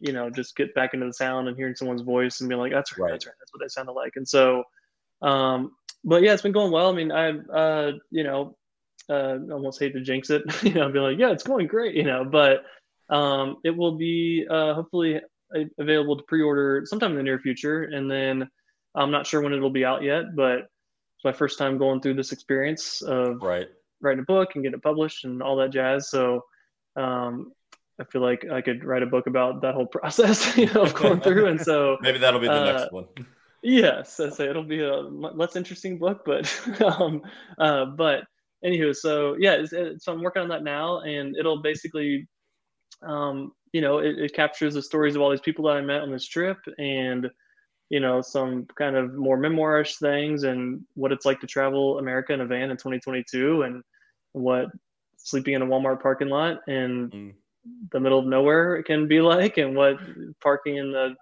[0.00, 2.72] you know just get back into the sound and hearing someone's voice and being like,
[2.72, 3.12] that's right, right.
[3.12, 4.14] that's right, that's what they sounded like.
[4.16, 4.64] And so,
[5.22, 5.72] um,
[6.04, 6.90] but yeah, it's been going well.
[6.90, 8.56] I mean, I uh, you know,
[9.08, 12.04] uh, almost hate to jinx it, you know, be like, yeah, it's going great, you
[12.04, 12.64] know, but
[13.08, 15.20] um, it will be uh, hopefully
[15.78, 18.48] available to pre-order sometime in the near future, and then
[18.94, 22.14] I'm not sure when it'll be out yet, but it's my first time going through
[22.14, 23.68] this experience of right
[24.00, 26.10] writing a book and getting it published and all that jazz.
[26.10, 26.44] So
[26.96, 27.52] um,
[28.00, 30.94] I feel like I could write a book about that whole process, you know, of
[30.94, 31.46] going through.
[31.46, 33.06] And so maybe that'll be the uh, next one.
[33.62, 37.22] Yes, I say it'll be a less interesting book, but um,
[37.58, 38.24] uh, but
[38.64, 42.26] anywho, so yeah, it's, it's, so I'm working on that now, and it'll basically,
[43.02, 46.02] um, you know, it, it captures the stories of all these people that I met
[46.02, 47.28] on this trip, and
[47.88, 52.32] you know, some kind of more memoirish things, and what it's like to travel America
[52.32, 53.82] in a van in 2022, and
[54.32, 54.68] what
[55.18, 57.34] sleeping in a Walmart parking lot and mm.
[57.90, 59.96] the middle of nowhere can be like, and what
[60.40, 61.14] parking in the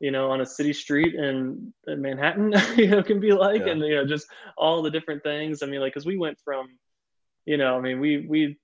[0.00, 3.72] you know on a city street in, in Manhattan you know can be like, yeah.
[3.72, 4.26] and you know just
[4.56, 5.62] all the different things.
[5.62, 6.66] I mean, like because we went from,
[7.44, 8.58] you know, I mean we we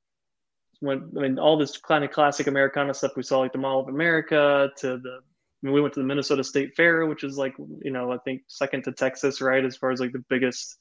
[0.80, 3.80] went I mean all this kind of classic Americana stuff we saw like the Mall
[3.80, 5.20] of America to the
[5.62, 8.18] I mean, we went to the Minnesota State Fair, which is like, you know, I
[8.18, 10.76] think second to Texas, right, as far as like the biggest,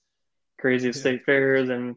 [0.59, 1.01] craziest yeah.
[1.01, 1.69] state fairs.
[1.69, 1.95] And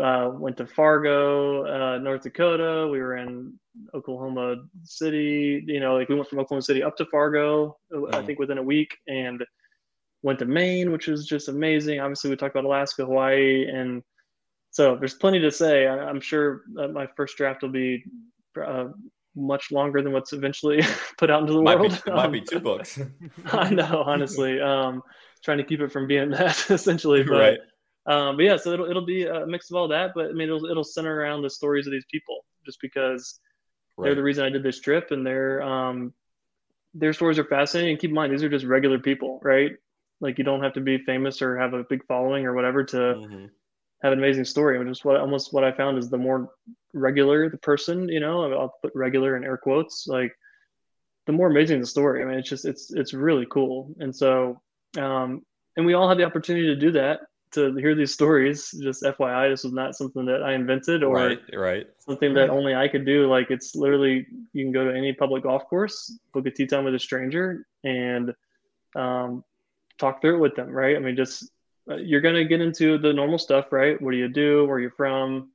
[0.00, 2.88] uh, went to Fargo, uh, North Dakota.
[2.90, 3.54] We were in
[3.94, 5.62] Oklahoma City.
[5.66, 8.12] You know, like we went from Oklahoma City up to Fargo, mm.
[8.14, 9.44] I think within a week, and
[10.22, 12.00] went to Maine, which was just amazing.
[12.00, 14.02] Obviously, we talked about Alaska, Hawaii, and
[14.70, 15.86] so there's plenty to say.
[15.86, 18.04] I, am sure my first draft will be
[18.60, 18.86] uh,
[19.36, 20.82] much longer than what's eventually
[21.18, 21.92] put out into the might world.
[22.04, 22.98] Be, it might be two books.
[23.46, 24.60] I know, honestly.
[24.60, 25.02] Um,
[25.44, 27.38] trying to keep it from being that essentially, but.
[27.38, 27.58] Right
[28.06, 30.48] um, but yeah, so it'll it'll be a mix of all that, but I mean
[30.48, 33.40] it'll it'll center around the stories of these people, just because
[33.96, 34.06] right.
[34.06, 36.12] they're the reason I did this trip, and their um,
[36.92, 37.92] their stories are fascinating.
[37.92, 39.72] And keep in mind, these are just regular people, right?
[40.20, 42.96] Like you don't have to be famous or have a big following or whatever to
[42.96, 43.46] mm-hmm.
[44.02, 44.78] have an amazing story.
[44.78, 46.50] Which is what almost what I found is the more
[46.92, 50.32] regular the person, you know, I'll put regular in air quotes, like
[51.26, 52.22] the more amazing the story.
[52.22, 54.60] I mean, it's just it's it's really cool, and so
[54.98, 55.40] um,
[55.78, 57.20] and we all have the opportunity to do that
[57.54, 58.70] to hear these stories.
[58.70, 61.86] Just FYI, this was not something that I invented or right, right.
[61.98, 63.28] something that only I could do.
[63.28, 66.84] Like it's literally you can go to any public golf course, book a tee time
[66.84, 68.34] with a stranger, and
[68.96, 69.44] um,
[69.98, 70.70] talk through it with them.
[70.70, 70.96] Right?
[70.96, 71.50] I mean, just
[71.90, 74.00] uh, you're gonna get into the normal stuff, right?
[74.00, 74.66] What do you do?
[74.66, 75.50] Where you from?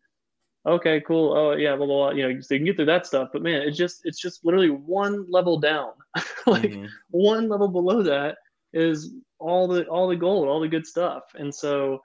[0.66, 1.34] Okay, cool.
[1.38, 2.10] Oh yeah, blah blah.
[2.10, 2.12] blah.
[2.12, 3.30] You know, so you can get through that stuff.
[3.32, 5.92] But man, it's just it's just literally one level down,
[6.48, 6.86] like mm-hmm.
[7.12, 8.38] one level below that
[8.74, 11.24] is all the all the gold, all the good stuff.
[11.36, 12.02] And so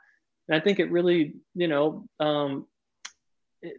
[0.51, 2.67] I think it really, you know, um,
[3.63, 3.77] it,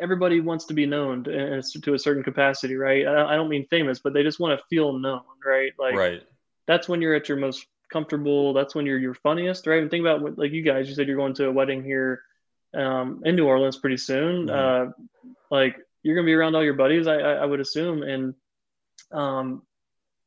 [0.00, 3.06] everybody wants to be known to, to, a certain capacity, right?
[3.06, 5.72] I, I don't mean famous, but they just want to feel known, right?
[5.78, 6.22] Like right.
[6.66, 8.52] that's when you're at your most comfortable.
[8.52, 9.82] That's when you're your funniest, right?
[9.82, 12.22] And think about what, like you guys, you said you're going to a wedding here
[12.74, 14.46] um, in New Orleans pretty soon.
[14.48, 14.90] Mm-hmm.
[14.90, 14.92] Uh,
[15.50, 18.34] like you're gonna be around all your buddies, I, I, I would assume, and
[19.12, 19.62] um,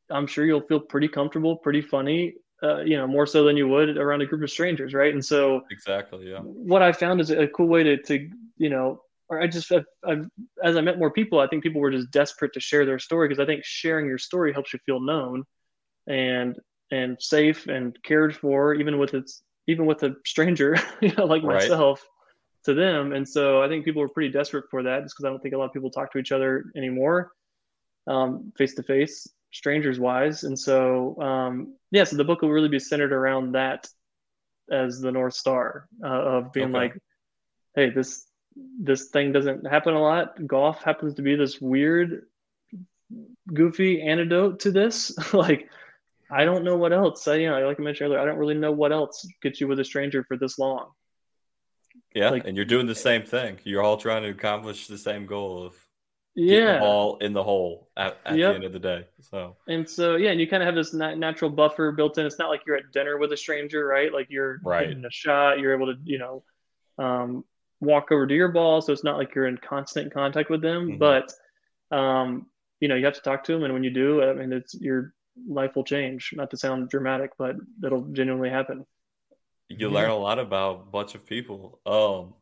[0.10, 3.68] I'm sure you'll feel pretty comfortable, pretty funny, uh, you know, more so than you
[3.68, 5.14] would around a group of strangers, right?
[5.14, 6.40] And so, exactly, yeah.
[6.40, 9.86] What I found is a cool way to, to you know, or I just, I've,
[10.08, 10.28] I've,
[10.64, 13.28] as I met more people, I think people were just desperate to share their story
[13.28, 15.44] because I think sharing your story helps you feel known,
[16.08, 16.56] and
[16.90, 21.44] and safe and cared for, even with its, even with a stranger, you know, like
[21.44, 21.56] right.
[21.56, 22.02] myself,
[22.64, 23.12] to them.
[23.12, 25.54] And so I think people were pretty desperate for that, just because I don't think
[25.54, 27.34] a lot of people talk to each other anymore,
[28.58, 29.28] face to face
[29.58, 30.44] strangers wise.
[30.44, 33.88] And so, um, yeah, so the book will really be centered around that
[34.72, 36.78] as the North Star uh, of being okay.
[36.78, 36.98] like,
[37.76, 38.26] hey, this
[38.80, 40.46] this thing doesn't happen a lot.
[40.46, 42.24] Golf happens to be this weird,
[43.54, 45.16] goofy antidote to this.
[45.34, 45.70] like,
[46.32, 47.28] I don't know what else.
[47.28, 49.68] I, you know, like I mentioned earlier, I don't really know what else gets you
[49.68, 50.90] with a stranger for this long.
[52.16, 53.60] Yeah, like, and you're doing the same thing.
[53.64, 55.87] You're all trying to accomplish the same goal of
[56.38, 56.80] yeah.
[56.80, 58.52] ball in the hole at, at yep.
[58.52, 59.56] the end of the day so.
[59.68, 62.26] And so yeah and you kind of have this natural buffer built in.
[62.26, 64.14] It's not like you're at dinner with a stranger right?
[64.14, 64.88] Like you're right.
[64.88, 66.44] getting a shot you're able to you know
[67.00, 67.44] um,
[67.80, 70.88] walk over to your ball so it's not like you're in constant contact with them
[70.88, 70.98] mm-hmm.
[70.98, 71.34] but
[71.96, 72.48] um,
[72.80, 74.74] you know you have to talk to them and when you do i mean it's
[74.76, 75.14] your
[75.48, 76.32] life will change.
[76.34, 78.86] Not to sound dramatic but it'll genuinely happen.
[79.70, 81.80] You learn a lot about a bunch of people.
[81.86, 82.34] Um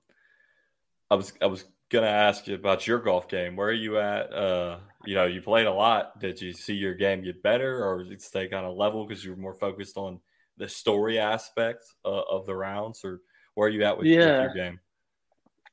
[1.11, 3.55] i was i was gonna ask you about your golf game.
[3.55, 4.33] Where are you at?
[4.33, 6.19] Uh, you know, you played a lot.
[6.19, 9.23] Did you see your game get better, or did it stay kind of level because
[9.23, 10.19] you're more focused on
[10.57, 13.21] the story aspect uh, of the rounds, or
[13.53, 14.19] where are you at with, yeah.
[14.19, 14.79] with, your game?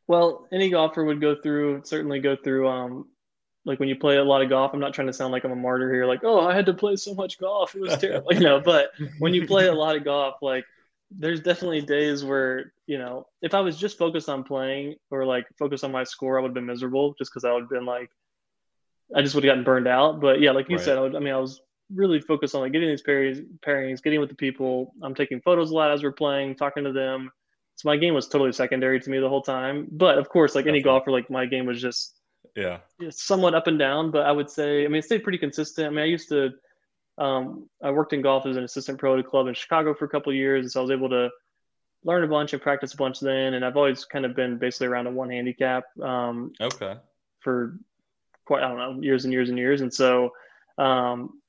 [0.07, 2.69] Well, any golfer would go through certainly go through.
[2.69, 3.07] Um,
[3.65, 5.53] like when you play a lot of golf, I'm not trying to sound like I'm
[5.53, 6.05] a martyr here.
[6.05, 8.61] Like, oh, I had to play so much golf; it was terrible, you know.
[8.61, 10.65] But when you play a lot of golf, like
[11.19, 15.47] there's definitely days where you know if i was just focused on playing or like
[15.59, 17.87] focused on my score i would have been miserable just because i would have been
[17.87, 18.11] like
[19.15, 20.85] i just would have gotten burned out but yeah like you right.
[20.85, 21.61] said I, would, I, mean i was
[21.95, 24.95] really focused on like getting these pairings, pairings, getting with the people.
[25.03, 27.31] I'm taking photos a lot as we're playing, talking to them.
[27.77, 29.89] So my game was totally secondary to me the whole time.
[29.91, 32.19] But of course, like any golfer, like my game was just
[32.57, 32.79] yeah
[33.11, 34.11] somewhat up and down.
[34.11, 35.87] But I would say, I mean, it stayed pretty consistent.
[35.87, 36.51] I mean, I used to,
[37.19, 40.05] um, I worked in golf as an assistant pro at a club in Chicago for
[40.05, 41.31] a couple years, and so I was able to
[42.05, 43.55] learn a bunch and practice a bunch then.
[43.55, 45.85] And I've always kind of been basically around a one handicap.
[46.01, 46.97] Um, okay.
[47.41, 47.79] For
[48.45, 50.31] quite I don't know years and years and years, and so.
[50.79, 51.41] Um,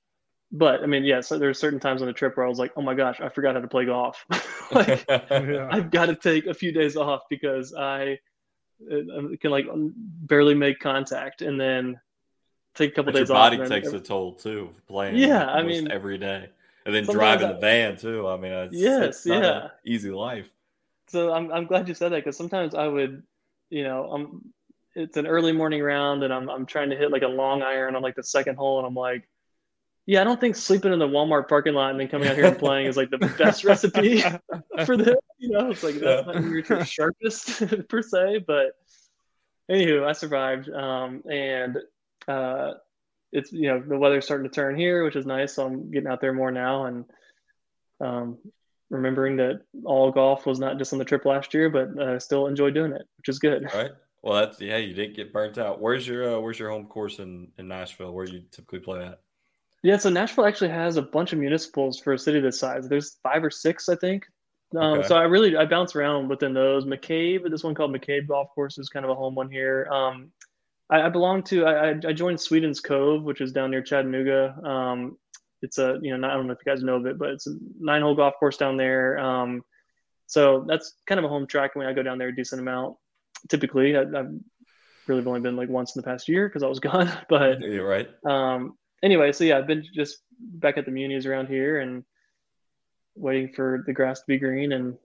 [0.56, 2.60] but I mean, yes, yeah, so there's certain times on the trip where I was
[2.60, 4.24] like, oh my gosh, I forgot how to play golf.
[4.72, 5.68] like, yeah.
[5.72, 8.20] I've got to take a few days off because I
[8.88, 12.00] can like barely make contact, and then
[12.76, 13.70] take a couple but days your body off.
[13.70, 15.18] Body takes a toll too, playing.
[15.18, 16.50] Yeah, I mean, every day,
[16.86, 18.28] and then driving I, the van too.
[18.28, 20.50] I mean, it's, yes, it's yeah, easy life.
[21.08, 23.24] So I'm I'm glad you said that because sometimes I would,
[23.70, 24.54] you know, I'm
[24.96, 27.96] it's an early morning round and I'm I'm trying to hit like a long iron
[27.96, 29.28] on like the second hole, and I'm like
[30.06, 32.46] yeah, I don't think sleeping in the Walmart parking lot and then coming out here
[32.46, 34.22] and playing is like the best recipe
[34.86, 35.16] for this.
[35.38, 38.74] You know, it's like that's not your sharpest per se, but
[39.72, 40.70] anywho, I survived.
[40.70, 41.78] Um, and
[42.28, 42.74] uh,
[43.32, 45.54] it's you know the weather's starting to turn here, which is nice.
[45.54, 47.06] So I'm getting out there more now and
[48.00, 48.38] um,
[48.90, 52.48] remembering that all golf was not just on the trip last year, but uh, still
[52.48, 53.68] enjoy doing it, which is good.
[53.74, 53.92] Right.
[54.22, 54.78] Well, that's yeah.
[54.78, 55.82] You didn't get burnt out.
[55.82, 58.14] Where's your uh, Where's your home course in in Nashville?
[58.14, 59.20] Where you typically play at?
[59.84, 62.88] Yeah, so Nashville actually has a bunch of municipals for a city this size.
[62.88, 64.26] There's five or six, I think.
[64.76, 65.08] Um, okay.
[65.08, 66.86] So I really I bounce around within those.
[66.86, 69.88] McCabe, this one called McCabe Golf Course is kind of a home one here.
[69.92, 70.32] Um,
[70.90, 74.56] I, I, belong to I, I joined Sweetens Cove, which is down near Chattanooga.
[74.64, 75.18] Um,
[75.62, 77.48] it's a you know I don't know if you guys know of it, but it's
[77.48, 79.18] a nine hole golf course down there.
[79.18, 79.64] Um,
[80.28, 81.76] so that's kind of a home track.
[81.76, 82.98] Mean, I go down there a decent amount.
[83.50, 84.32] Typically, I, have
[85.08, 87.12] really only been like once in the past year because I was gone.
[87.30, 88.10] But you're right.
[88.26, 92.04] Um, anyway, so yeah, I've been just back at the munis around here and
[93.16, 94.98] waiting for the grass to be green and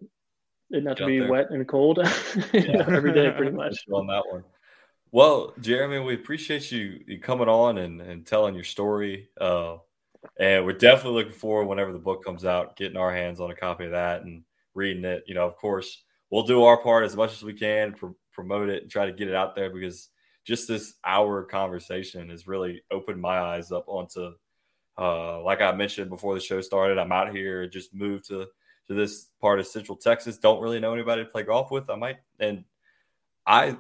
[0.70, 1.30] it not Get to be there.
[1.30, 1.98] wet and cold
[2.52, 2.84] yeah.
[2.88, 3.84] every day, pretty much.
[3.92, 4.44] on that one.
[5.10, 9.30] Well, Jeremy, we appreciate you, coming on and, and telling your story.
[9.40, 9.76] Uh,
[10.38, 13.54] and we're definitely looking forward whenever the book comes out, getting our hands on a
[13.54, 14.42] copy of that and
[14.74, 15.24] reading it.
[15.26, 18.68] You know, of course, we'll do our part as much as we can, pr- promote
[18.68, 20.10] it and try to get it out there because
[20.44, 24.32] just this hour conversation has really opened my eyes up onto
[24.98, 28.46] uh, like I mentioned before the show started, I'm out here, just moved to
[28.88, 30.38] to this part of Central Texas.
[30.38, 31.88] Don't really know anybody to play golf with.
[31.88, 32.64] I might, and
[33.46, 33.76] I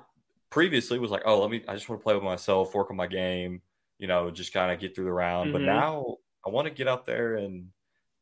[0.50, 1.62] previously was like, oh, let me.
[1.68, 3.60] I just want to play with myself, work on my game,
[3.98, 5.48] you know, just kind of get through the round.
[5.48, 5.52] Mm-hmm.
[5.52, 7.68] But now I want to get out there and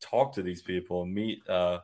[0.01, 1.81] talk to these people and meet, uh,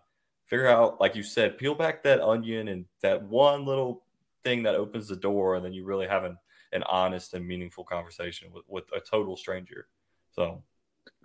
[0.47, 4.03] figure out, like you said, peel back that onion and that one little
[4.45, 6.37] thing that opens the door, and then you really have an
[6.73, 9.89] an honest and meaningful conversation with, with a total stranger.
[10.31, 10.63] So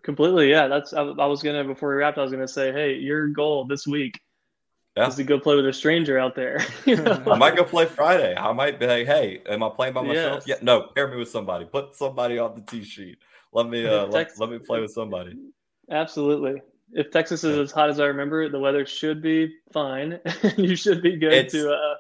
[0.03, 0.67] completely, yeah.
[0.67, 2.17] That's I, I was gonna before we wrapped.
[2.17, 4.19] I was gonna say, hey, your goal this week
[4.97, 5.07] yeah.
[5.07, 6.65] is to go play with a stranger out there.
[6.85, 7.23] you know?
[7.27, 8.35] I might go play Friday.
[8.35, 10.43] I might be like, hey, am I playing by myself?
[10.45, 10.57] Yes.
[10.59, 11.65] Yeah, no, pair me with somebody.
[11.65, 13.17] Put somebody on the tee sheet.
[13.53, 15.37] Let me uh, Texas, let, let me play with somebody.
[15.89, 16.61] Absolutely.
[16.93, 17.63] If Texas is yeah.
[17.63, 20.19] as hot as I remember, the weather should be fine.
[20.57, 21.95] you should be good it's, to uh,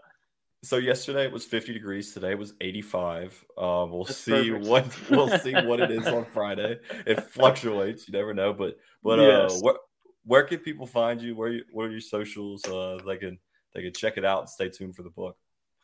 [0.63, 2.13] so yesterday it was 50 degrees.
[2.13, 3.45] Today was 85.
[3.57, 4.65] Uh, we'll That's see perfect.
[4.65, 6.79] what we'll see what it is on Friday.
[7.05, 8.07] It fluctuates.
[8.07, 8.53] You never know.
[8.53, 9.61] But but uh, yes.
[9.61, 9.75] where
[10.27, 11.35] where can people find you?
[11.35, 12.63] Where you, what are your socials?
[12.65, 13.39] Uh, they can
[13.73, 15.37] they can check it out and stay tuned for the book.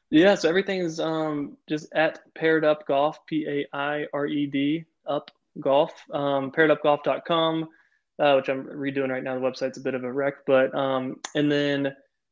[0.09, 4.45] Yeah, so everything is um, just at paired up golf, P A I R E
[4.45, 7.69] D up golf, um, pairedupgolf.com,
[8.19, 9.33] uh, which I'm redoing right now.
[9.35, 11.87] The website's a bit of a wreck, but um, and then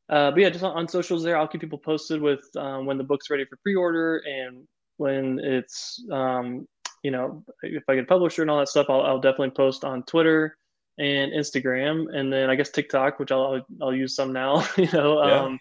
[0.08, 2.98] uh, but yeah, just on, on, socials there, I'll keep people posted with um, when
[2.98, 4.66] the book's ready for pre-order and
[4.98, 6.68] when it's, um,
[7.02, 10.02] you know, if I get published and all that stuff, I'll, I'll, definitely post on
[10.02, 10.58] Twitter
[11.02, 15.20] and Instagram, and then I guess TikTok, which I'll I'll use some now, you know.
[15.20, 15.58] Um,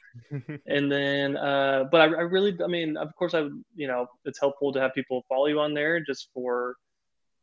[0.67, 4.05] and then, uh, but I, I really, I mean, of course, I would, you know,
[4.25, 6.75] it's helpful to have people follow you on there just for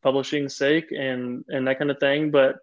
[0.01, 2.31] publishing sake and and that kind of thing.
[2.31, 2.55] But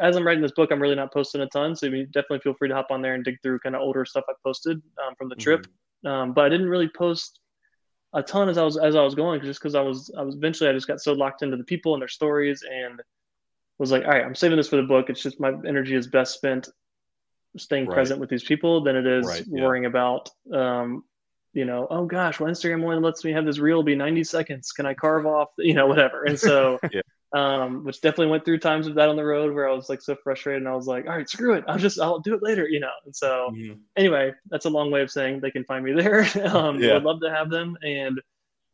[0.00, 1.76] as I'm writing this book, I'm really not posting a ton.
[1.76, 4.06] So you definitely feel free to hop on there and dig through kind of older
[4.06, 5.66] stuff I posted um, from the trip.
[6.06, 6.08] Mm-hmm.
[6.08, 7.40] Um, but I didn't really post
[8.14, 10.34] a ton as I was as I was going, just because I was I was
[10.34, 13.02] eventually I just got so locked into the people and their stories and
[13.78, 15.10] was like, all right, I'm saving this for the book.
[15.10, 16.68] It's just my energy is best spent
[17.56, 17.94] staying right.
[17.94, 19.90] present with these people than it is right, worrying yeah.
[19.90, 21.04] about um,
[21.52, 24.72] you know, oh gosh, well Instagram only lets me have this reel be 90 seconds.
[24.72, 26.24] Can I carve off, you know, whatever.
[26.24, 27.02] And so yeah
[27.32, 30.02] um, which definitely went through times of that on the road where I was like
[30.02, 31.64] so frustrated and I was like, all right, screw it.
[31.66, 32.90] I'll just, I'll do it later, you know?
[33.06, 33.74] And so mm-hmm.
[33.96, 36.20] anyway, that's a long way of saying they can find me there.
[36.46, 36.96] um, yeah.
[36.96, 37.76] I'd love to have them.
[37.82, 38.20] And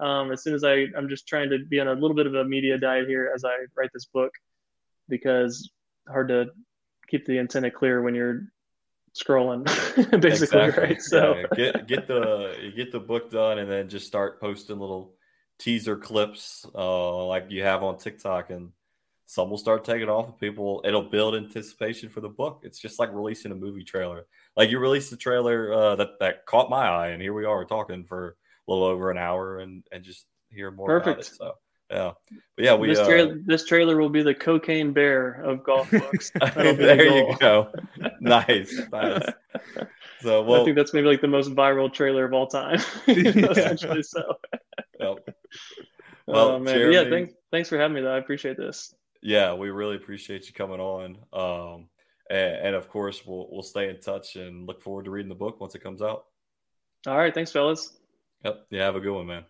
[0.00, 2.34] um, as soon as I, I'm just trying to be on a little bit of
[2.34, 4.32] a media diet here as I write this book.
[5.08, 5.70] Because
[6.08, 6.46] hard to
[7.08, 8.42] keep the antenna clear when you're
[9.14, 9.64] scrolling
[10.20, 10.82] basically exactly.
[10.84, 11.46] right so yeah.
[11.56, 15.14] get get the get the book done and then just start posting little
[15.58, 18.70] teaser clips uh, like you have on tiktok and
[19.26, 22.98] some will start taking off and people it'll build anticipation for the book it's just
[22.98, 26.86] like releasing a movie trailer like you released the trailer uh, that that caught my
[26.86, 28.36] eye and here we are talking for
[28.66, 31.08] a little over an hour and and just hear more Perfect.
[31.08, 31.52] about it so
[31.90, 32.12] yeah,
[32.56, 35.90] but yeah, we this, tra- uh, this trailer will be the cocaine bear of golf
[35.90, 36.30] books.
[36.54, 37.72] there the you go.
[38.20, 39.24] nice, nice.
[40.20, 42.80] So, well, I think that's maybe like the most viral trailer of all time.
[43.06, 44.22] essentially, so.
[45.00, 45.36] Yep.
[46.26, 46.74] Well, oh, man.
[46.74, 48.00] Jeremy, yeah, thanks, thanks for having me.
[48.02, 48.94] Though I appreciate this.
[49.22, 51.18] Yeah, we really appreciate you coming on.
[51.32, 51.88] Um,
[52.30, 55.34] and, and of course, we'll we'll stay in touch and look forward to reading the
[55.34, 56.26] book once it comes out.
[57.06, 57.96] All right, thanks, fellas.
[58.44, 58.66] Yep.
[58.70, 59.44] Yeah, have a good one, man.